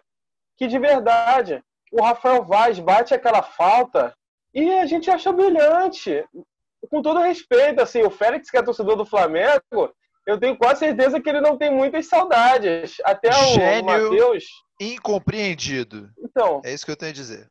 [0.58, 4.16] que, de verdade, o Rafael Vaz bate aquela falta
[4.54, 6.24] e a gente acha brilhante.
[6.90, 9.94] Com todo respeito, assim, o Félix, que é torcedor do Flamengo,
[10.26, 12.98] eu tenho quase certeza que ele não tem muitas saudades.
[13.04, 14.46] Até o Gênio Matheus.
[14.80, 16.10] incompreendido.
[16.18, 17.48] Então, É isso que eu tenho a dizer.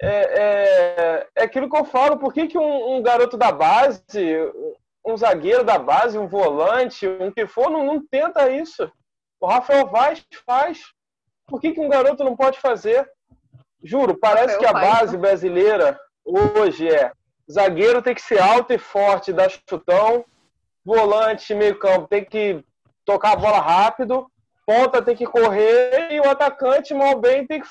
[0.00, 4.02] é, é, é aquilo que eu falo, por que, que um, um garoto da base,
[5.06, 8.90] um zagueiro da base, um volante, um que for, não, não tenta isso?
[9.40, 10.80] O Rafael Vaz faz.
[11.46, 13.08] Por que, que um garoto não pode fazer?
[13.82, 17.12] Juro, parece Rafael que a Vaz, base brasileira hoje é
[17.50, 20.24] zagueiro tem que ser alto e forte, dar chutão,
[20.84, 22.62] volante, meio campo tem que
[23.04, 24.30] tocar a bola rápido,
[24.66, 27.68] ponta tem que correr e o atacante, mal bem, tem que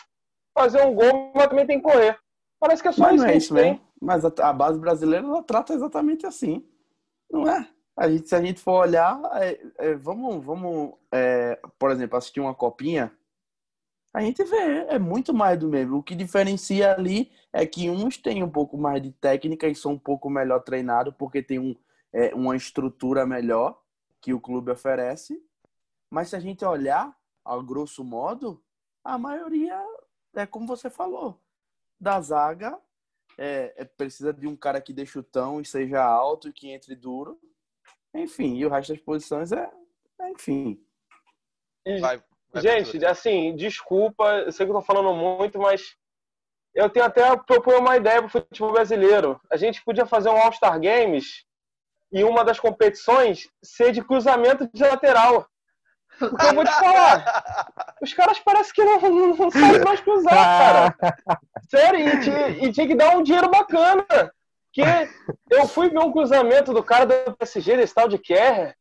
[0.57, 2.17] fazer um gol, mas também tem que correr.
[2.59, 3.71] Parece que é só Mas isso não que é a isso gente tem.
[3.73, 3.87] mesmo.
[4.01, 6.65] Mas a, a base brasileira ela trata exatamente assim.
[7.29, 7.69] Não é?
[7.95, 12.39] A gente, se a gente for olhar, é- é, vamos, vamos é, por exemplo, assistir
[12.39, 13.11] uma copinha,
[14.13, 15.97] a gente vê, é muito mais do mesmo.
[15.97, 19.93] O que diferencia ali é que uns têm um pouco mais de técnica e são
[19.93, 21.75] um pouco melhor treinados, porque tem um,
[22.11, 23.79] é, uma estrutura melhor
[24.19, 25.39] que o clube oferece.
[26.09, 27.15] Mas se a gente olhar,
[27.45, 28.63] a grosso modo,
[29.03, 29.79] a maioria
[30.35, 31.39] é como você falou.
[31.99, 32.79] Da zaga,
[33.41, 36.93] é, é, precisa de um cara que dê chutão e seja alto e que entre
[36.93, 37.39] duro.
[38.13, 39.71] Enfim, e o resto das posições é,
[40.19, 40.83] é enfim.
[42.01, 42.21] Vai,
[42.51, 45.95] vai Gente, assim, desculpa, eu sei que eu tô falando muito, mas
[46.75, 49.39] eu tenho até propor uma ideia pro futebol brasileiro.
[49.49, 51.45] A gente podia fazer um All-Star Games
[52.11, 55.47] e uma das competições ser de cruzamento de lateral.
[56.19, 60.33] Porque eu vou te falar, os caras parecem que não, não, não sabem mais cruzar,
[60.33, 60.95] cara.
[61.69, 64.05] Sério, e tinha, e tinha que dar um dinheiro bacana.
[64.71, 64.81] Que
[65.49, 68.75] eu fui ver um cruzamento do cara do PSG, desse tal de Kerr.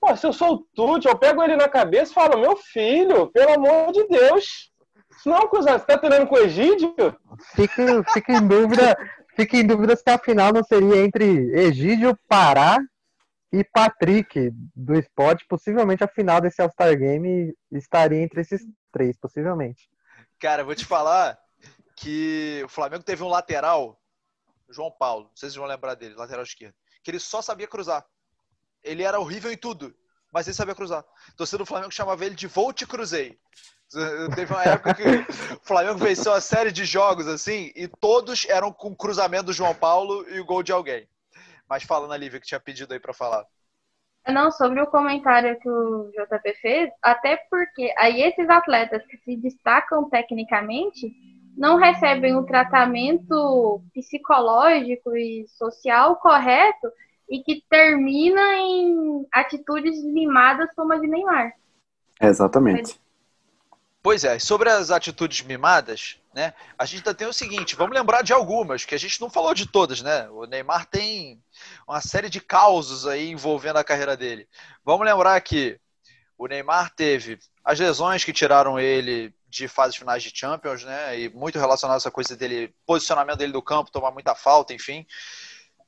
[0.00, 3.28] Pô, se eu sou o Tuti, eu pego ele na cabeça e falo, meu filho,
[3.28, 4.70] pelo amor de Deus.
[5.16, 5.80] Isso não é um cruzamento.
[5.80, 6.94] Você tá treinando com o Egídio?
[7.54, 8.96] Fica, fica em dúvida,
[9.34, 12.78] fica em dúvida se a final não seria entre Egídio, Pará
[13.52, 15.46] e Patrick do esporte.
[15.48, 19.88] Possivelmente a final desse All-Star Game estaria entre esses três, possivelmente.
[20.38, 21.38] Cara, vou te falar
[21.96, 24.00] que o Flamengo teve um lateral,
[24.68, 27.66] João Paulo, não sei se vocês vão lembrar dele, lateral esquerdo, que ele só sabia
[27.66, 28.04] cruzar.
[28.84, 29.94] Ele era horrível em tudo,
[30.32, 31.04] mas ele sabia cruzar.
[31.36, 33.38] Torcedor do Flamengo chamava ele de Volte Cruzei.
[34.34, 35.02] Teve uma época que
[35.54, 39.74] o Flamengo venceu uma série de jogos assim, e todos eram com cruzamento do João
[39.74, 41.08] Paulo e o gol de alguém.
[41.68, 43.44] Mas fala na Lívia que tinha pedido aí para falar.
[44.26, 49.36] Não, sobre o comentário que o JP fez, até porque aí esses atletas que se
[49.36, 51.10] destacam tecnicamente
[51.56, 56.88] não recebem o tratamento psicológico e social correto
[57.28, 61.52] e que termina em atitudes mimadas como a de Neymar.
[62.20, 63.00] Exatamente.
[64.02, 66.54] Pois é, sobre as atitudes mimadas, né?
[66.78, 69.52] A gente ainda tem o seguinte, vamos lembrar de algumas, que a gente não falou
[69.52, 70.28] de todas, né?
[70.30, 71.42] O Neymar tem
[71.86, 74.48] uma série de causos aí envolvendo a carreira dele.
[74.84, 75.80] Vamos lembrar que
[76.38, 81.18] o Neymar teve as lesões que tiraram ele de fases finais de Champions, né?
[81.18, 85.04] E muito relacionado a essa coisa dele, posicionamento dele do campo, tomar muita falta, enfim.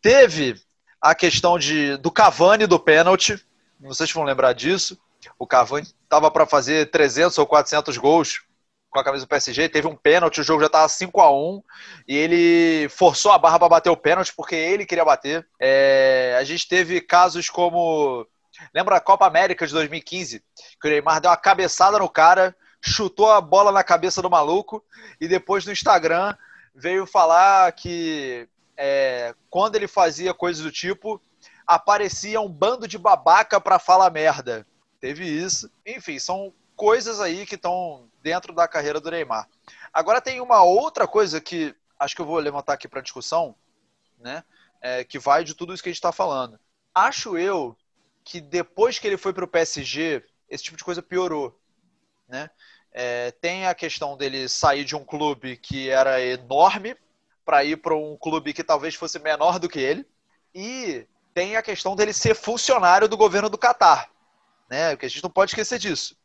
[0.03, 0.61] Teve
[1.01, 3.41] a questão de, do Cavani do pênalti,
[3.79, 5.01] não sei se vão lembrar disso.
[5.39, 8.50] O Cavani estava para fazer 300 ou 400 gols
[8.91, 11.63] com a camisa do PSG, teve um pênalti, o jogo já estava 5 a 1
[12.09, 15.47] e ele forçou a barra para bater o pênalti porque ele queria bater.
[15.59, 18.27] É, a gente teve casos como.
[18.75, 20.43] Lembra a Copa América de 2015?
[20.81, 24.85] Que o Neymar deu uma cabeçada no cara, chutou a bola na cabeça do maluco
[25.21, 26.35] e depois no Instagram
[26.75, 31.21] veio falar que é, quando ele fazia coisas do tipo,
[31.67, 34.67] aparecia um bando de babaca para falar merda.
[35.01, 35.71] Teve isso.
[35.87, 39.47] Enfim, são coisas aí que estão dentro da carreira do Neymar.
[39.93, 43.55] Agora tem uma outra coisa que acho que eu vou levantar aqui para discussão,
[44.19, 44.43] né?
[44.81, 46.59] É, que vai de tudo isso que a gente está falando.
[46.95, 47.77] Acho eu
[48.25, 51.55] que depois que ele foi para o PSG, esse tipo de coisa piorou,
[52.27, 52.49] né?
[52.91, 56.97] É, tem a questão dele sair de um clube que era enorme
[57.45, 60.07] para ir para um clube que talvez fosse menor do que ele,
[60.55, 64.11] e tem a questão dele ser funcionário do governo do Catar
[64.71, 64.91] né?
[64.91, 66.17] Porque a gente não pode esquecer disso.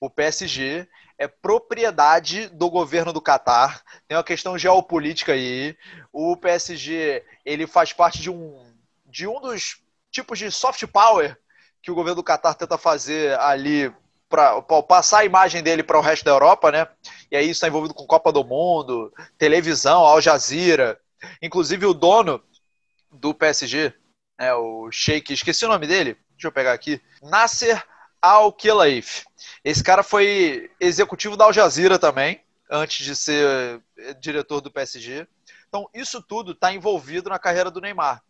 [0.00, 0.88] O PSG
[1.18, 3.82] é propriedade do governo do Catar.
[4.06, 5.76] Tem uma questão geopolítica aí.
[6.12, 8.66] O PSG ele faz parte de um
[9.04, 9.80] de um dos
[10.10, 11.36] tipos de soft power
[11.82, 13.92] que o governo do Catar tenta fazer ali
[14.28, 16.86] para passar a imagem dele para o resto da Europa, né?
[17.30, 21.00] E aí está envolvido com Copa do Mundo, televisão, Al Jazeera.
[21.40, 22.42] Inclusive o dono
[23.10, 23.94] do PSG,
[24.38, 27.82] né, o Sheik, esqueci o nome dele, deixa eu pegar aqui, Nasser
[28.20, 29.24] Al-Khelaifi.
[29.64, 32.40] Esse cara foi executivo da Al Jazeera também,
[32.70, 35.26] antes de ser eh, diretor do PSG.
[35.68, 38.22] Então, isso tudo está envolvido na carreira do Neymar.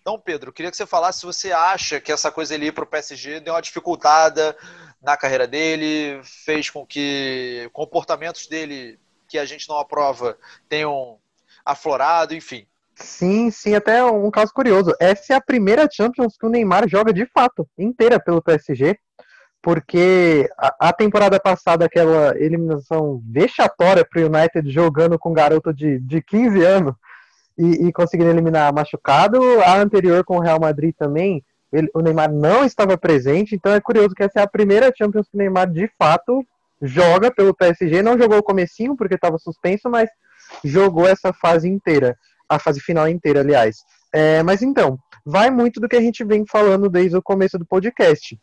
[0.00, 2.84] Então, Pedro, queria que você falasse se você acha que essa coisa ele ir para
[2.84, 4.56] o PSG deu uma dificultada
[5.02, 11.18] na carreira dele, fez com que comportamentos dele que a gente não aprova tenham
[11.64, 12.66] aflorado, enfim.
[12.94, 14.94] Sim, sim, até um caso curioso.
[14.98, 18.98] Essa é a primeira Champions que o Neymar joga de fato, inteira pelo PSG,
[19.68, 25.74] porque a, a temporada passada, aquela eliminação vexatória para o United jogando com um garoto
[25.74, 26.94] de, de 15 anos
[27.58, 32.32] e, e conseguindo eliminar machucado, a anterior com o Real Madrid também, ele, o Neymar
[32.32, 35.70] não estava presente, então é curioso que essa é a primeira Champions que o Neymar
[35.70, 36.42] de fato
[36.80, 40.08] joga pelo PSG, não jogou o comecinho porque estava suspenso, mas
[40.64, 42.16] jogou essa fase inteira
[42.48, 43.84] a fase final inteira, aliás.
[44.14, 47.66] É, mas então, vai muito do que a gente vem falando desde o começo do
[47.66, 48.40] podcast.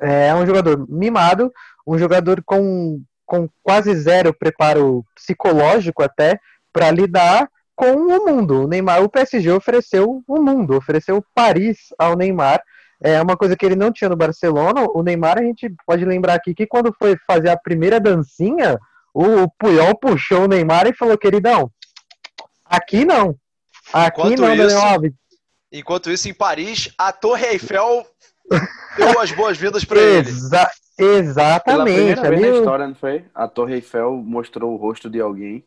[0.00, 1.52] É um jogador mimado,
[1.86, 6.38] um jogador com, com quase zero preparo psicológico até
[6.72, 8.62] para lidar com o mundo.
[8.64, 12.62] O Neymar, o PSG ofereceu o mundo, ofereceu Paris ao Neymar.
[13.00, 14.86] É uma coisa que ele não tinha no Barcelona.
[14.94, 18.78] O Neymar, a gente pode lembrar aqui que quando foi fazer a primeira dancinha,
[19.12, 21.70] o Puyol puxou o Neymar e falou, queridão,
[22.64, 23.36] aqui não.
[23.92, 25.12] Aqui Enquanto não, Daniel isso- Alves.
[25.72, 28.06] Enquanto isso, em Paris, a Torre Eiffel
[28.96, 30.28] deu as boas-vindas para ele.
[30.28, 31.94] Exa- Pela exatamente.
[31.94, 33.24] primeira vez ali na história, não foi?
[33.34, 35.64] A Torre Eiffel mostrou o rosto de alguém.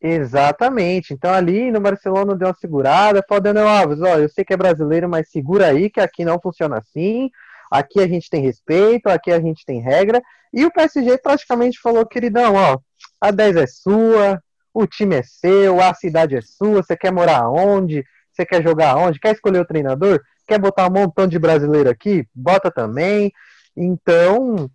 [0.00, 1.14] Exatamente.
[1.14, 4.56] Então ali no Barcelona deu uma segurada, falou Daniel Alves, ó, eu sei que é
[4.56, 7.30] brasileiro, mas segura aí que aqui não funciona assim.
[7.70, 10.22] Aqui a gente tem respeito, aqui a gente tem regra.
[10.52, 12.78] E o PSG praticamente falou, queridão, ó,
[13.20, 14.40] a 10 é sua,
[14.74, 18.04] o time é seu, a cidade é sua, você quer morar onde?
[18.32, 19.18] Você quer jogar onde?
[19.18, 20.20] Quer escolher o treinador?
[20.46, 22.26] Quer botar um montão de brasileiro aqui?
[22.34, 23.32] Bota também.
[23.76, 24.70] Então,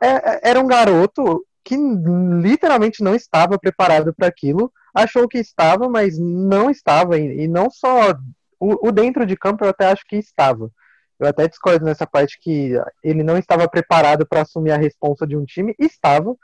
[0.00, 5.88] é- é- era um garoto que literalmente não estava preparado para aquilo, achou que estava,
[5.88, 8.12] mas não estava, e, não só
[8.58, 10.70] o, o dentro de campo, eu até acho que estava.
[11.18, 15.36] Eu até discordo nessa parte que ele não estava preparado para assumir a responsa de
[15.36, 16.34] um time, estava.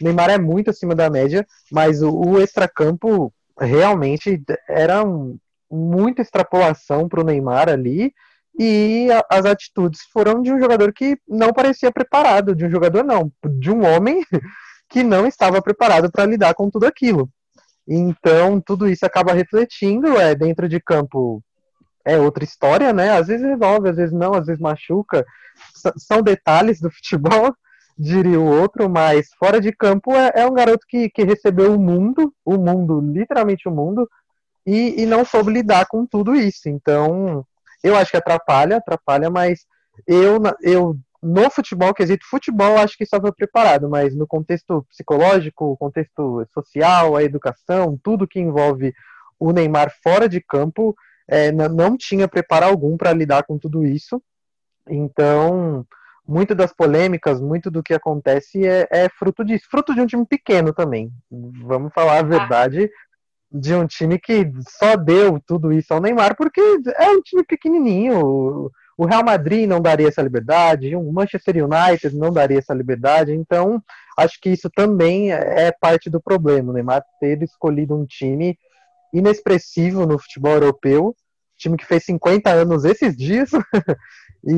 [0.00, 5.36] Neymar é muito acima da média, mas o, o extracampo realmente era um,
[5.70, 8.12] muita extrapolação para o Neymar ali,
[8.58, 13.04] e a- as atitudes foram de um jogador que não parecia preparado, de um jogador
[13.04, 14.24] não, de um homem
[14.88, 17.28] que não estava preparado para lidar com tudo aquilo.
[17.86, 21.42] Então, tudo isso acaba refletindo, é dentro de campo
[22.04, 23.10] é outra história, né?
[23.10, 25.24] Às vezes resolve, às vezes não, às vezes machuca.
[25.76, 27.54] S- são detalhes do futebol,
[27.98, 31.78] diria o outro, mas fora de campo é, é um garoto que, que recebeu o
[31.80, 34.08] mundo, o mundo, literalmente o mundo,
[34.66, 36.68] e, e não soube lidar com tudo isso.
[36.68, 37.44] Então,
[37.82, 39.66] eu acho que atrapalha, atrapalha, mas
[40.06, 46.46] eu, eu no futebol, quesito futebol, acho que estava preparado, mas no contexto psicológico, contexto
[46.52, 48.94] social, a educação, tudo que envolve
[49.38, 50.94] o Neymar fora de campo,
[51.28, 54.22] é, não tinha preparo algum para lidar com tudo isso.
[54.88, 55.86] Então,
[56.26, 60.26] muito das polêmicas, muito do que acontece é, é fruto disso, fruto de um time
[60.26, 61.12] pequeno também.
[61.30, 62.90] Vamos falar a verdade,
[63.52, 66.60] de um time que só deu tudo isso ao Neymar porque
[66.96, 68.70] é um time pequenininho.
[68.96, 73.32] O- Real Madrid não daria essa liberdade, o Manchester United não daria essa liberdade.
[73.32, 73.82] Então,
[74.16, 76.70] acho que isso também é parte do problema.
[76.70, 78.58] O Neymar ter escolhido um time
[79.12, 81.16] inexpressivo no futebol europeu,
[81.56, 83.50] time que fez 50 anos esses dias.
[84.44, 84.52] e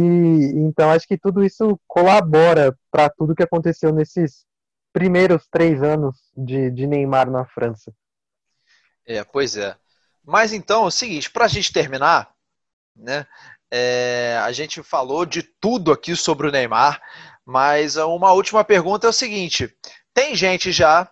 [0.57, 4.45] então acho que tudo isso colabora para tudo que aconteceu nesses
[4.93, 7.93] primeiros três anos de, de Neymar na França.
[9.07, 9.77] É, pois é.
[10.25, 12.33] Mas então, é o seguinte, para a gente terminar,
[12.95, 13.27] né?
[13.73, 17.01] é, a gente falou de tudo aqui sobre o Neymar,
[17.43, 19.75] mas uma última pergunta é o seguinte:
[20.13, 21.11] tem gente já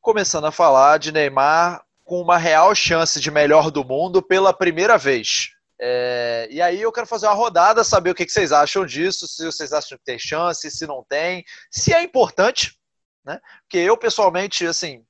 [0.00, 4.96] começando a falar de Neymar com uma real chance de melhor do mundo pela primeira
[4.96, 5.50] vez.
[5.78, 9.44] É, e aí eu quero fazer uma rodada, saber o que vocês acham disso, se
[9.44, 12.78] vocês acham que tem chance, se não tem, se é importante,
[13.22, 13.38] né?
[13.62, 15.04] Porque eu pessoalmente, assim,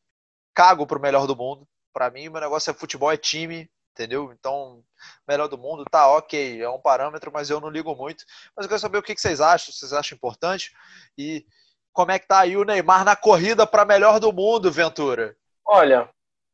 [0.53, 1.69] cago pro melhor do mundo.
[1.95, 4.35] Pra mim, meu negócio é futebol, é time, entendeu?
[4.37, 4.83] Então,
[5.27, 8.25] melhor do mundo, tá ok, é um parâmetro, mas eu não ligo muito.
[8.57, 10.75] Mas eu quero saber o que vocês acham, vocês acham importante
[11.17, 11.47] e
[11.93, 15.37] como é que tá aí o Neymar na corrida para melhor do mundo, Ventura?
[15.65, 16.09] Olha,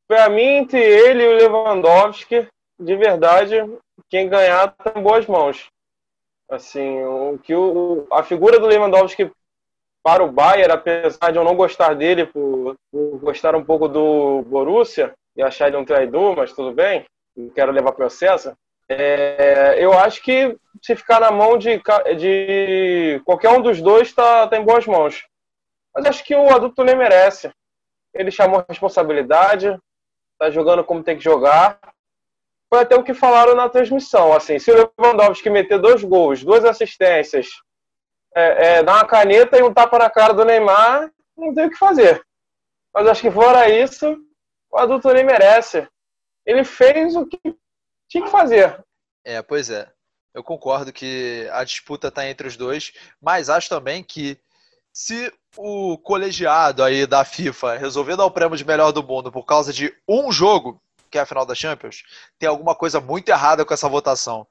[0.07, 2.47] pra mim, entre ele e o Lewandowski,
[2.78, 3.57] de verdade,
[4.11, 5.70] quem ganhar tá em boas mãos.
[6.51, 9.32] Assim, o que o, a figura do Lewandowski
[10.03, 14.43] para o Bayern, apesar de eu não gostar dele por, por gostar um pouco do
[14.43, 17.05] Borussia achar ele um traidor, mas tudo bem,
[17.36, 18.57] não quero levar processo.
[18.88, 21.80] É, eu acho que se ficar na mão de,
[22.18, 25.24] de qualquer um dos dois, tá, tá em boas mãos.
[25.95, 27.53] Mas acho que o adulto nem merece.
[28.12, 29.78] Ele chamou a responsabilidade,
[30.38, 31.78] tá jogando como tem que jogar.
[32.68, 34.32] Foi até o que falaram na transmissão.
[34.32, 37.47] Assim, se o Lewandowski meter dois gols, duas assistências,
[38.34, 41.70] é, é, dar uma caneta e um tapa na cara do Neymar, não tem o
[41.70, 42.20] que fazer.
[42.93, 44.16] Mas acho que fora isso,
[44.70, 45.86] o adulto nem merece.
[46.46, 47.38] Ele fez o que
[48.08, 48.82] tinha que fazer.
[49.24, 49.90] É, pois é.
[50.32, 54.38] Eu concordo que a disputa está entre os dois, mas acho também que
[54.92, 59.44] se o colegiado aí da FIFA resolver dar o prêmio de melhor do mundo por
[59.44, 62.04] causa de um jogo, que é a final da Champions,
[62.38, 64.46] tem alguma coisa muito errada com essa votação.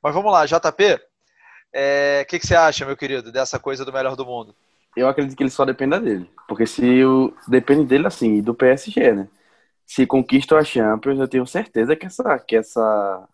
[0.00, 1.00] Mas vamos lá, JP,
[1.72, 4.54] é, o que, que você acha, meu querido, dessa coisa do melhor do mundo?
[4.96, 6.30] Eu acredito que ele só dependa dele.
[6.46, 7.34] Porque se o.
[7.48, 9.28] Depende dele assim, e do PSG, né?
[9.86, 13.28] Se conquista a Champions, eu tenho certeza que, essa, que essa,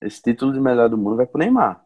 [0.00, 1.84] esse título de melhor do mundo vai pro Neymar.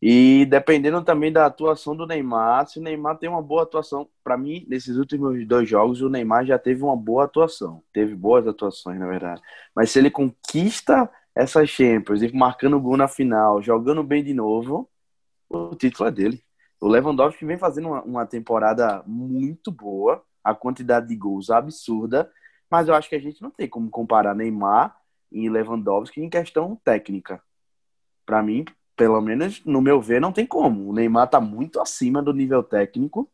[0.00, 4.38] E dependendo também da atuação do Neymar, se o Neymar tem uma boa atuação, para
[4.38, 7.82] mim, nesses últimos dois jogos, o Neymar já teve uma boa atuação.
[7.92, 9.42] Teve boas atuações, na verdade.
[9.74, 14.88] Mas se ele conquista essa Champions e marcando gol na final, jogando bem de novo,
[15.48, 16.42] o título é dele.
[16.80, 22.30] O Lewandowski vem fazendo uma, uma temporada muito boa, a quantidade de gols absurda,
[22.70, 24.96] mas eu acho que a gente não tem como comparar Neymar
[25.30, 27.42] e Lewandowski em questão técnica.
[28.26, 28.64] Para mim,
[28.96, 30.88] pelo menos no meu ver, não tem como.
[30.88, 33.30] O Neymar tá muito acima do nível técnico,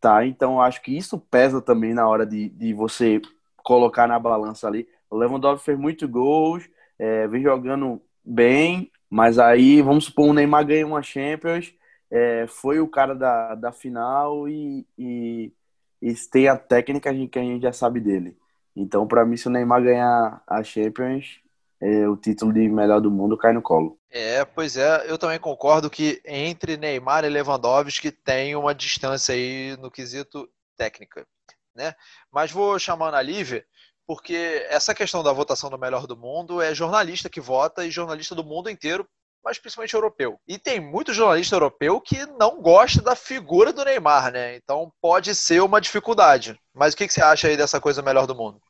[0.00, 0.24] tá?
[0.24, 3.20] Então acho que isso pesa também na hora de, de você
[3.58, 4.88] colocar na balança ali.
[5.10, 10.66] O Lewandowski fez muitos gols, é, vem jogando bem, mas aí vamos supor o Neymar
[10.66, 11.74] ganha uma Champions,
[12.10, 15.52] é, foi o cara da, da final e, e,
[16.00, 18.36] e tem a técnica que a gente já sabe dele.
[18.76, 21.40] Então, para mim, se o Neymar ganhar a Champions,
[21.80, 23.98] é, o título de melhor do mundo cai no colo.
[24.10, 29.76] É, pois é, eu também concordo que entre Neymar e Lewandowski tem uma distância aí
[29.78, 31.26] no quesito técnica,
[31.74, 31.94] né?
[32.30, 33.64] Mas vou chamando a Lívia,
[34.06, 38.34] porque essa questão da votação do melhor do mundo é jornalista que vota e jornalista
[38.34, 39.06] do mundo inteiro
[39.46, 40.40] mas principalmente europeu.
[40.48, 44.56] E tem muito jornalista europeu que não gosta da figura do Neymar, né?
[44.56, 46.58] Então pode ser uma dificuldade.
[46.74, 48.60] Mas o que, que você acha aí dessa coisa melhor do mundo?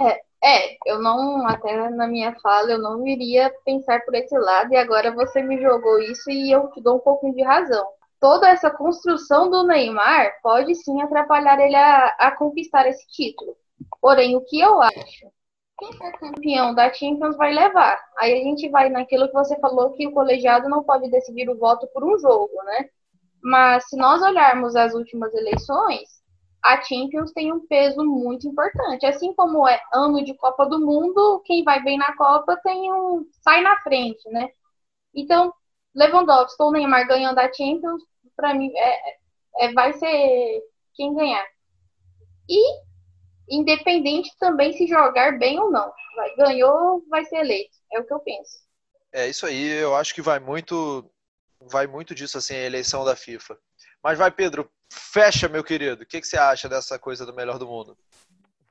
[0.00, 4.72] É, é, eu não, até na minha fala, eu não iria pensar por esse lado,
[4.72, 7.86] e agora você me jogou isso e eu te dou um pouquinho de razão.
[8.20, 13.56] Toda essa construção do Neymar pode sim atrapalhar ele a, a conquistar esse título.
[14.00, 15.30] Porém, o que eu acho
[15.78, 18.02] quem for campeão da Champions vai levar.
[18.18, 21.58] Aí a gente vai naquilo que você falou que o colegiado não pode decidir o
[21.58, 22.88] voto por um jogo, né?
[23.42, 26.08] Mas se nós olharmos as últimas eleições,
[26.66, 29.06] a Champions tem um peso muito importante.
[29.06, 33.24] Assim como é ano de Copa do Mundo, quem vai bem na Copa tem um
[33.42, 34.50] sai na frente, né?
[35.14, 35.54] Então,
[35.94, 38.02] Lewandowski ou Neymar ganhando a Champions,
[38.34, 39.16] para mim é,
[39.58, 40.62] é, vai ser
[40.94, 41.46] quem ganhar.
[42.48, 42.86] E
[43.48, 45.92] independente também se jogar bem ou não.
[46.16, 47.76] Vai, ganhou, vai ser eleito.
[47.92, 48.66] É o que eu penso.
[49.12, 51.08] É isso aí, eu acho que vai muito
[51.60, 53.56] vai muito disso assim a eleição da FIFA.
[54.06, 56.04] Mas vai, Pedro, fecha, meu querido.
[56.04, 57.96] O que, que você acha dessa coisa do melhor do mundo?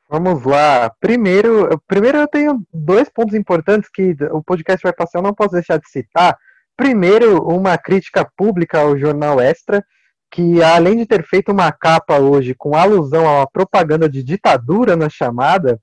[0.09, 0.89] Vamos lá.
[0.97, 5.51] Primeiro, primeiro eu tenho dois pontos importantes que o podcast vai passar, eu não posso
[5.51, 6.37] deixar de citar.
[6.77, 9.83] Primeiro, uma crítica pública ao jornal Extra,
[10.31, 14.95] que além de ter feito uma capa hoje com alusão a uma propaganda de ditadura
[14.95, 15.77] na chamada,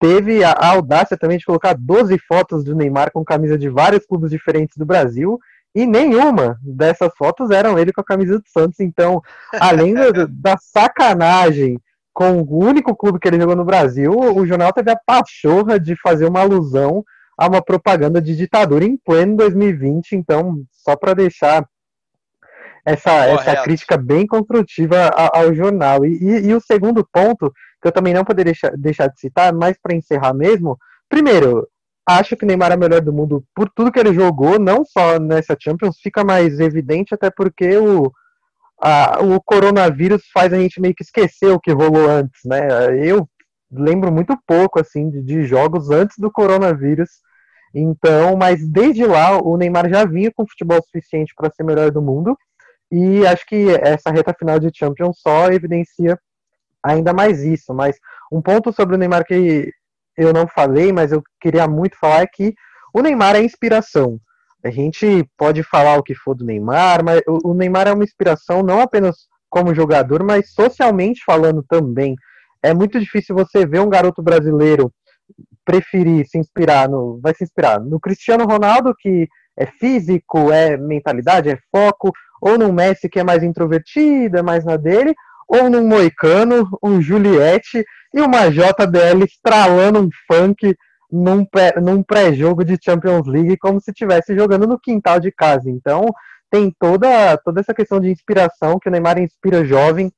[0.00, 4.30] teve a, audácia também de colocar 12 fotos do Neymar com camisa de vários clubes
[4.30, 5.38] diferentes do Brasil,
[5.74, 8.80] e nenhuma dessas fotos eram ele com a camisa do Santos.
[8.80, 11.78] Então, além da, da sacanagem
[12.12, 15.94] com o único clube que ele jogou no Brasil, o jornal teve a pachorra de
[15.96, 17.04] fazer uma alusão
[17.38, 20.16] a uma propaganda de ditadura em pleno 2020.
[20.16, 21.64] Então, só para deixar
[22.84, 26.04] essa, essa crítica bem construtiva ao, jornal.
[26.04, 29.52] E, e, e, o segundo ponto, que eu também não poderia deixar, deixar de citar,
[29.52, 30.76] mais para encerrar mesmo,
[31.08, 31.66] primeiro,
[32.06, 35.18] acho que Neymar é o melhor do mundo por tudo que ele jogou, não só
[35.18, 38.10] nessa Champions, fica mais evidente, até porque o,
[38.80, 42.66] a, o coronavírus faz a gente meio que esquecer o que rolou antes, né?
[43.06, 43.28] Eu
[43.70, 47.08] lembro muito pouco, assim, de, de jogos antes do coronavírus,
[47.74, 52.02] então, mas desde lá o Neymar já vinha com futebol suficiente para ser melhor do
[52.02, 52.36] mundo.
[52.90, 56.18] E acho que essa reta final de Champions só evidencia
[56.82, 57.72] ainda mais isso.
[57.72, 57.96] Mas
[58.32, 59.72] um ponto sobre o Neymar que
[60.22, 62.54] eu não falei, mas eu queria muito falar que
[62.94, 64.18] o Neymar é inspiração.
[64.64, 68.62] A gente pode falar o que for do Neymar, mas o Neymar é uma inspiração
[68.62, 69.16] não apenas
[69.48, 72.14] como jogador, mas socialmente falando também.
[72.62, 74.92] É muito difícil você ver um garoto brasileiro
[75.64, 81.50] preferir se inspirar no, vai se inspirar no Cristiano Ronaldo que é físico, é mentalidade,
[81.50, 85.14] é foco, ou num Messi que é mais introvertido, é mais na dele,
[85.50, 90.76] ou num Moicano, um Juliette e uma JBL estralando um funk
[91.10, 91.44] num,
[91.82, 95.68] num pré-jogo de Champions League como se estivesse jogando no quintal de casa.
[95.68, 96.06] Então
[96.48, 100.12] tem toda, toda essa questão de inspiração que o Neymar inspira jovem,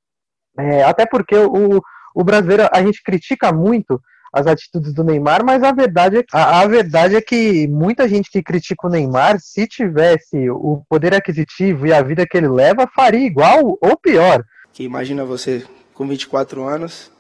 [0.59, 1.81] é, até porque o,
[2.15, 3.99] o brasileiro a gente critica muito
[4.35, 8.31] as atitudes do Neymar, mas a verdade, é, a, a verdade é que muita gente
[8.31, 12.87] que critica o Neymar, se tivesse o poder aquisitivo e a vida que ele leva,
[12.95, 14.45] faria igual ou pior.
[14.73, 17.11] Que imagina você com 24 anos,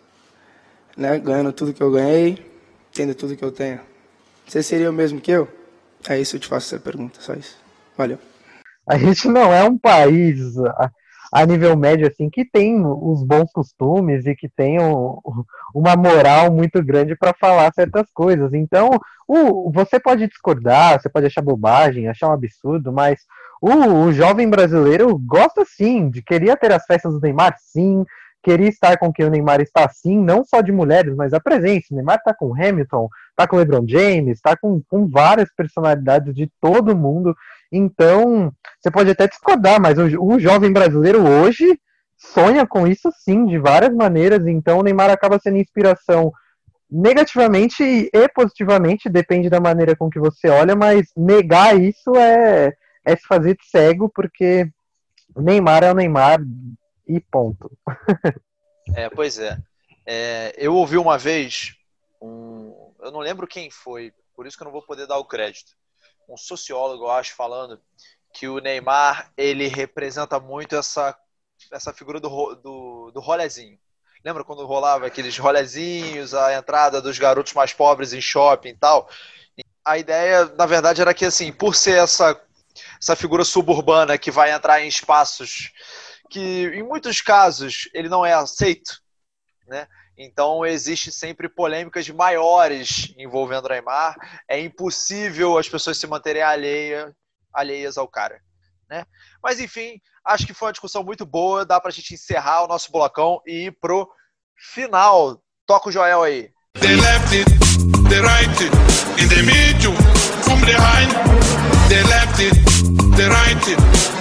[0.96, 2.44] né, ganhando tudo que eu ganhei,
[2.92, 3.80] tendo tudo que eu tenho.
[4.46, 5.48] Você seria o mesmo que eu?
[6.08, 7.56] É isso, eu te faço essa pergunta, só isso.
[7.96, 8.18] Valeu.
[8.88, 10.56] A gente não é um país
[11.32, 15.18] a nível médio, assim, que tem os bons costumes e que tem um,
[15.74, 18.52] uma moral muito grande para falar certas coisas.
[18.52, 18.90] Então,
[19.26, 23.20] o, você pode discordar, você pode achar bobagem, achar um absurdo, mas
[23.62, 28.04] o, o jovem brasileiro gosta sim, de queria ter as festas do Neymar, sim,
[28.42, 31.86] queria estar com quem o Neymar está sim, não só de mulheres, mas a presença.
[31.92, 36.50] O Neymar está com Hamilton, está com LeBron James, está com, com várias personalidades de
[36.60, 37.36] todo mundo.
[37.70, 41.78] Então, você pode até discordar, mas o, o jovem brasileiro hoje
[42.16, 44.44] sonha com isso sim, de várias maneiras.
[44.44, 46.32] Então, o Neymar acaba sendo inspiração
[46.90, 53.16] negativamente e positivamente, depende da maneira com que você olha, mas negar isso é, é
[53.16, 54.70] se fazer de cego, porque
[55.36, 56.40] Neymar é o Neymar
[57.06, 57.70] e ponto.
[58.96, 59.56] É, pois é.
[60.04, 60.52] é.
[60.56, 61.76] Eu ouvi uma vez,
[62.20, 65.24] um, eu não lembro quem foi, por isso que eu não vou poder dar o
[65.24, 65.72] crédito.
[66.28, 67.80] Um sociólogo, eu acho, falando
[68.32, 71.16] que o Neymar ele representa muito essa,
[71.70, 73.78] essa figura do, do, do rolezinho.
[74.24, 79.08] Lembra quando rolava aqueles rolezinhos, a entrada dos garotos mais pobres em shopping e tal?
[79.84, 82.40] A ideia, na verdade, era que, assim, por ser essa,
[83.00, 85.70] essa figura suburbana que vai entrar em espaços
[86.30, 89.00] que, em muitos casos, ele não é aceito,
[89.66, 89.86] né?
[90.16, 94.14] Então, existe sempre polêmicas maiores envolvendo o Neymar.
[94.48, 97.14] É impossível as pessoas se manterem alheia,
[97.52, 98.40] alheias ao cara.
[98.88, 99.04] Né?
[99.42, 101.64] Mas, enfim, acho que foi uma discussão muito boa.
[101.64, 104.08] Dá para a gente encerrar o nosso blocão e ir pro
[104.54, 105.42] final.
[105.66, 106.50] Toca o Joel aí.
[106.74, 107.44] The left,
[108.08, 108.62] the right,
[109.18, 109.96] in the middle,
[110.44, 111.10] from behind.
[111.92, 112.31] Left,
[113.16, 113.64] the right,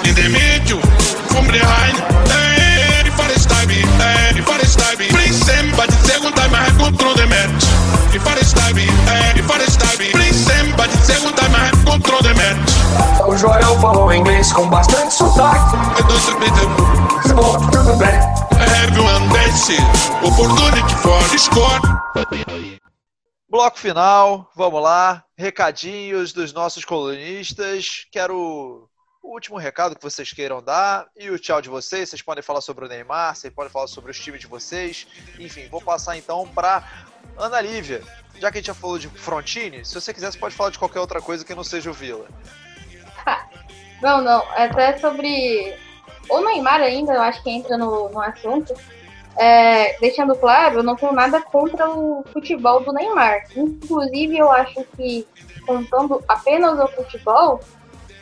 [0.07, 0.81] in the middle,
[1.31, 1.95] from behind.
[2.27, 6.33] Hey, if I start me, hey, if I start me, please send, but the second
[6.35, 7.63] time I have control the match.
[8.11, 11.71] I start me, hey, if I start me, please send, but the second time I
[11.71, 12.71] have control the match.
[13.27, 15.75] O Joel falou inglês com bastante sotaque.
[15.97, 17.35] Eu tô sabendo.
[17.35, 18.19] Bom, tudo bem.
[18.83, 19.77] Everyone dance,
[20.23, 21.79] opportunity for score.
[23.51, 25.25] Bloco final, vamos lá.
[25.37, 28.07] Recadinhos dos nossos colunistas.
[28.09, 28.87] Quero
[29.21, 32.09] o último recado que vocês queiram dar e o tchau de vocês.
[32.09, 35.05] Vocês podem falar sobre o Neymar, vocês podem falar sobre os times de vocês.
[35.37, 36.81] Enfim, vou passar então para
[37.37, 38.01] Ana Lívia.
[38.39, 40.79] Já que a gente já falou de Frontini, se você quiser, você pode falar de
[40.79, 42.29] qualquer outra coisa que não seja o Vila.
[44.01, 44.41] Não, não.
[44.53, 45.77] Até sobre
[46.27, 48.73] o Neymar ainda, eu acho que entra no, no assunto.
[49.37, 53.43] É, deixando claro, eu não tenho nada contra o futebol do Neymar.
[53.55, 55.25] Inclusive, eu acho que,
[55.65, 57.59] contando apenas o futebol,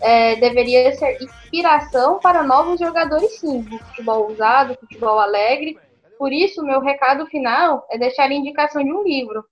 [0.02, 3.64] é, deveria ser inspiração para novos jogadores, sim.
[3.64, 5.78] Futebol usado, futebol alegre.
[6.18, 9.44] Por isso, meu recado final é deixar a indicação de um livro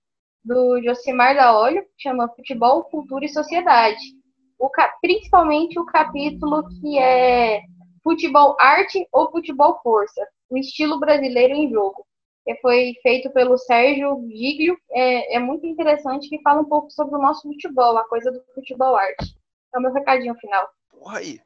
[0.44, 4.18] do Josimar da Olho, que chama Futebol, Cultura e Sociedade
[4.58, 4.68] o,
[5.00, 7.62] principalmente o capítulo que é
[8.02, 12.06] Futebol Arte ou Futebol Força, o estilo brasileiro em jogo,
[12.44, 17.14] que foi feito pelo Sérgio Giglio, é, é muito interessante, que fala um pouco sobre
[17.14, 19.36] o nosso futebol, a coisa do futebol arte.
[19.74, 20.68] É o meu recadinho final.
[20.90, 21.40] Porra aí,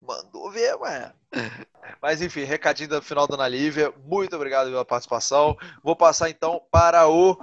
[0.00, 1.12] mandou ver, ué.
[2.00, 3.92] Mas enfim, recadinho do final, dona Lívia.
[4.04, 5.56] Muito obrigado pela participação.
[5.82, 7.36] Vou passar então para o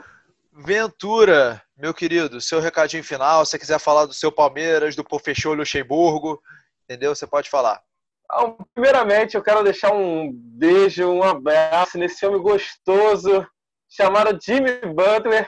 [0.56, 5.56] Ventura, meu querido, seu recadinho final, se você quiser falar do seu Palmeiras, do Pofechou
[5.56, 6.40] Luxemburgo,
[6.84, 7.16] entendeu?
[7.16, 7.82] Você pode falar.
[8.36, 13.48] Então, primeiramente, eu quero deixar um beijo, um abraço nesse homem gostoso
[13.88, 15.48] chamado Jimmy Butler,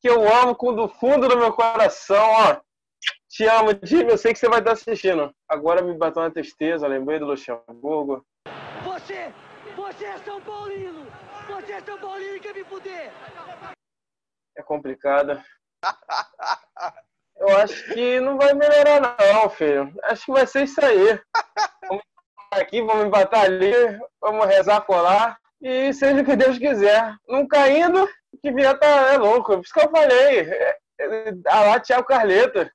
[0.00, 2.60] que eu amo com do fundo do meu coração, ó.
[3.28, 5.34] Te amo, Jimmy, eu sei que você vai estar assistindo.
[5.48, 8.24] Agora me bateu uma tristeza, lembrei do Luxemburgo.
[8.84, 9.34] Você,
[9.74, 11.04] você é São Paulino!
[11.48, 13.10] Você é São Paulino e quer me fuder!
[14.56, 15.44] é complicada.
[17.46, 19.94] Eu acho que não vai melhorar não, filho.
[20.04, 21.20] Acho que vai ser isso aí.
[21.86, 22.02] Vamos
[22.52, 23.70] aqui, vamos empatar ali,
[24.18, 27.14] vamos rezar lá e seja o que Deus quiser.
[27.28, 28.08] Não caindo,
[28.40, 29.56] que vier tá, é louco.
[29.56, 30.40] Por isso que eu falei.
[30.40, 32.72] É, é, a lá, Thiago Carleta.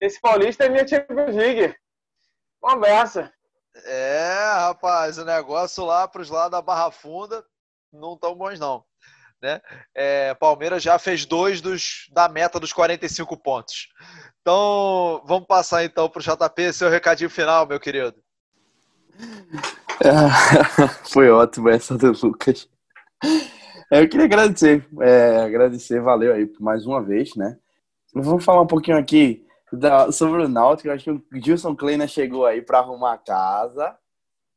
[0.00, 1.74] Esse paulista é minha Champions League.
[2.62, 3.28] Um abraço.
[3.84, 4.28] É,
[4.60, 7.44] rapaz, o negócio lá pros lados da Barra Funda
[7.92, 8.84] não tão bons não
[9.44, 9.60] né?
[9.94, 13.88] É, Palmeiras já fez dois dos, da meta dos 45 pontos.
[14.40, 18.16] Então, vamos passar então para o JP, seu recadinho final, meu querido.
[21.12, 22.68] foi ótimo essa do Lucas.
[23.92, 27.56] É, eu queria agradecer, é, agradecer, valeu aí mais uma vez, né?
[28.14, 30.88] Vamos falar um pouquinho aqui da, sobre o Náutico.
[30.88, 33.94] Eu acho que o Gilson Kleiner chegou aí para arrumar a casa.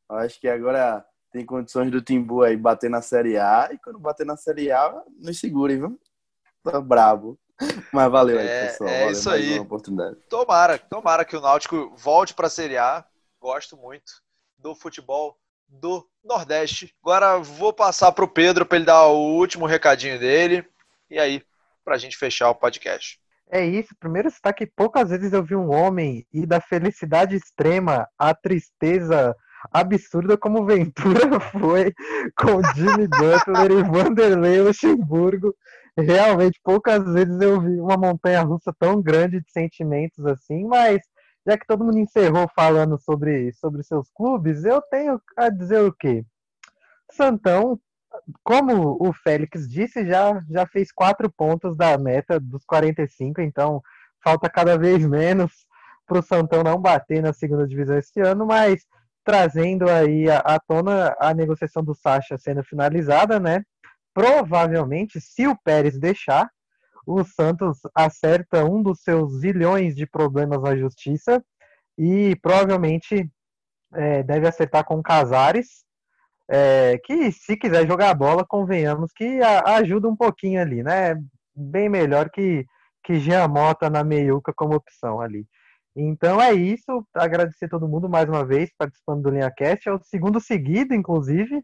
[0.09, 3.99] Eu acho que agora tem condições do Timbu aí bater na Série A e quando
[3.99, 5.99] bater na Série A, nos segure, viu?
[6.63, 7.37] Tá brabo.
[7.91, 8.89] Mas valeu aí, é, pessoal.
[8.89, 9.59] É valeu isso aí.
[9.59, 10.15] oportunidade.
[10.29, 13.03] Tomara, tomara que o Náutico volte para a Série A.
[13.39, 14.21] Gosto muito
[14.57, 15.37] do futebol
[15.67, 16.93] do Nordeste.
[17.01, 20.65] Agora vou passar para o Pedro para ele dar o último recadinho dele.
[21.09, 21.43] E aí,
[21.83, 23.19] para a gente fechar o podcast.
[23.49, 23.95] É isso.
[23.99, 29.35] Primeiro está que poucas vezes eu vi um homem ir da felicidade extrema à tristeza
[29.71, 31.93] absurda como Ventura foi
[32.37, 35.55] com Jimmy Butler e Vanderlei Luxemburgo.
[35.97, 41.01] Realmente, poucas vezes eu vi uma montanha russa tão grande de sentimentos assim, mas
[41.45, 45.93] já que todo mundo encerrou falando sobre, sobre seus clubes, eu tenho a dizer o
[45.93, 46.25] quê?
[47.11, 47.79] Santão,
[48.43, 53.81] como o Félix disse, já, já fez quatro pontos da meta dos 45, então
[54.21, 55.65] falta cada vez menos
[56.05, 58.85] para o Santão não bater na segunda divisão esse ano, mas
[59.27, 63.61] trazendo aí à tona a negociação do Sacha sendo finalizada, né?
[64.13, 66.49] Provavelmente, se o Pérez deixar,
[67.05, 71.43] o Santos acerta um dos seus zilhões de problemas na justiça
[71.97, 73.29] e provavelmente
[73.95, 75.83] é, deve acertar com Casares,
[76.49, 81.21] é, que se quiser jogar bola, convenhamos que a, ajuda um pouquinho ali, né?
[81.53, 82.65] Bem melhor que,
[83.03, 85.45] que Jean Mota na meiuca como opção ali.
[85.99, 87.03] Então é isso.
[87.11, 89.89] Agradecer todo mundo mais uma vez participando do Linha Cast.
[89.89, 91.63] É o segundo seguido, inclusive.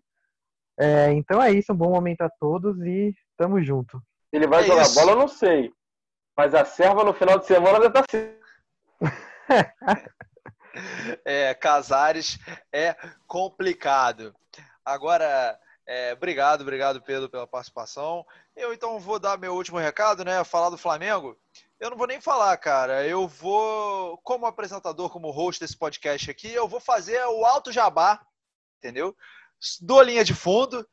[0.79, 1.71] É, então é isso.
[1.71, 4.01] Um bom momento a todos e tamo junto.
[4.31, 4.95] Ele vai É jogar isso.
[4.95, 5.71] bola, eu não sei.
[6.35, 8.33] Mas a serva no final de semana deve estar assim.
[11.23, 12.39] É, Casares
[12.73, 12.95] é
[13.27, 14.33] complicado.
[14.83, 15.55] Agora,
[15.87, 18.25] é, obrigado, obrigado, Pedro, pela participação.
[18.55, 20.43] Eu então vou dar meu último recado, né?
[20.43, 21.37] Falar do Flamengo.
[21.79, 23.05] Eu não vou nem falar, cara.
[23.05, 28.21] Eu vou, como apresentador, como host desse podcast aqui, eu vou fazer o alto jabá,
[28.77, 29.15] entendeu?
[29.81, 30.87] Do linha de fundo.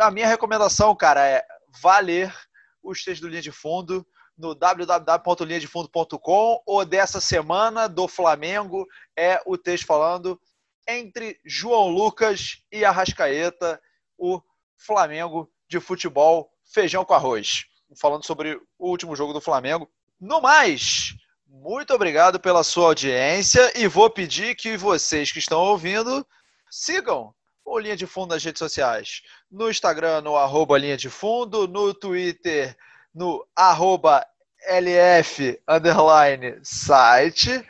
[0.00, 1.44] A minha recomendação, cara, é
[1.82, 2.34] valer
[2.82, 8.86] os textos do linha de fundo no www.linhadefundo.com ou dessa semana do Flamengo
[9.16, 10.40] é o texto falando
[10.86, 13.82] entre João Lucas e Arrascaeta,
[14.16, 14.40] o
[14.76, 17.64] Flamengo de futebol feijão com arroz.
[18.00, 19.90] Falando sobre o último jogo do Flamengo.
[20.20, 21.14] No mais,
[21.46, 26.26] muito obrigado pela sua audiência e vou pedir que vocês que estão ouvindo
[26.68, 27.32] sigam
[27.64, 29.22] o Linha de Fundo nas redes sociais.
[29.48, 32.76] No Instagram, no arroba Linha de Fundo, no Twitter,
[33.14, 34.26] no arroba
[34.66, 37.64] LF underline site.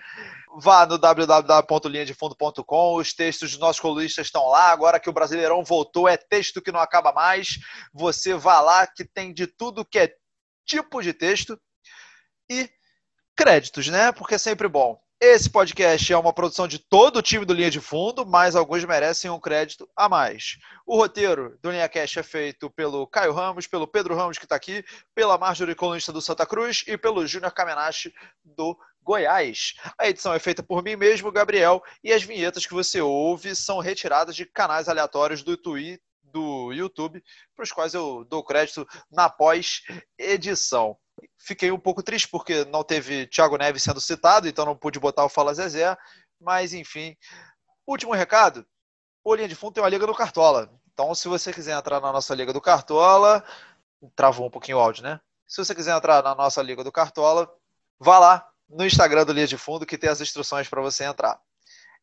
[0.57, 2.97] Vá no www.linhadefundo.com.
[2.97, 4.71] Os textos dos nossos colunistas estão lá.
[4.71, 7.59] Agora que o Brasileirão voltou, é texto que não acaba mais.
[7.93, 10.15] Você vá lá que tem de tudo que é
[10.65, 11.61] tipo de texto.
[12.51, 12.71] E
[13.37, 14.11] créditos, né?
[14.13, 15.01] Porque é sempre bom.
[15.21, 18.85] Esse podcast é uma produção de todo o time do Linha de Fundo, mas alguns
[18.85, 20.57] merecem um crédito a mais.
[20.87, 24.55] O roteiro do Linha Cast é feito pelo Caio Ramos, pelo Pedro Ramos, que está
[24.55, 24.85] aqui,
[25.17, 28.15] pela Marjorie Colunista do Santa Cruz e pelo Júnior Kamenachi
[28.45, 29.75] do Goiás.
[29.99, 33.81] A edição é feita por mim mesmo, Gabriel, e as vinhetas que você ouve são
[33.81, 37.21] retiradas de canais aleatórios do Twitter do YouTube,
[37.57, 40.97] para os quais eu dou crédito na pós-edição.
[41.39, 45.25] Fiquei um pouco triste porque não teve Thiago Neves sendo citado, então não pude botar
[45.25, 45.97] o Fala Zezé,
[46.41, 47.17] mas enfim.
[47.87, 48.67] Último recado:
[49.25, 50.71] o Linha de Fundo tem uma Liga do Cartola.
[50.93, 53.45] Então, se você quiser entrar na nossa Liga do Cartola,
[54.17, 55.21] travou um pouquinho o áudio, né?
[55.47, 57.51] Se você quiser entrar na nossa Liga do Cartola,
[57.99, 61.41] vá lá no Instagram do Linha de Fundo que tem as instruções para você entrar.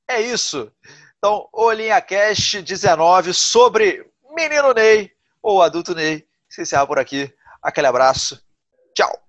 [0.08, 0.72] É isso.
[1.18, 5.12] Então, o Linha Cash 19 sobre Menino Ney
[5.42, 7.34] ou Adulto Ney se encerra por aqui.
[7.62, 8.45] Aquele abraço.
[8.96, 9.25] Tchau.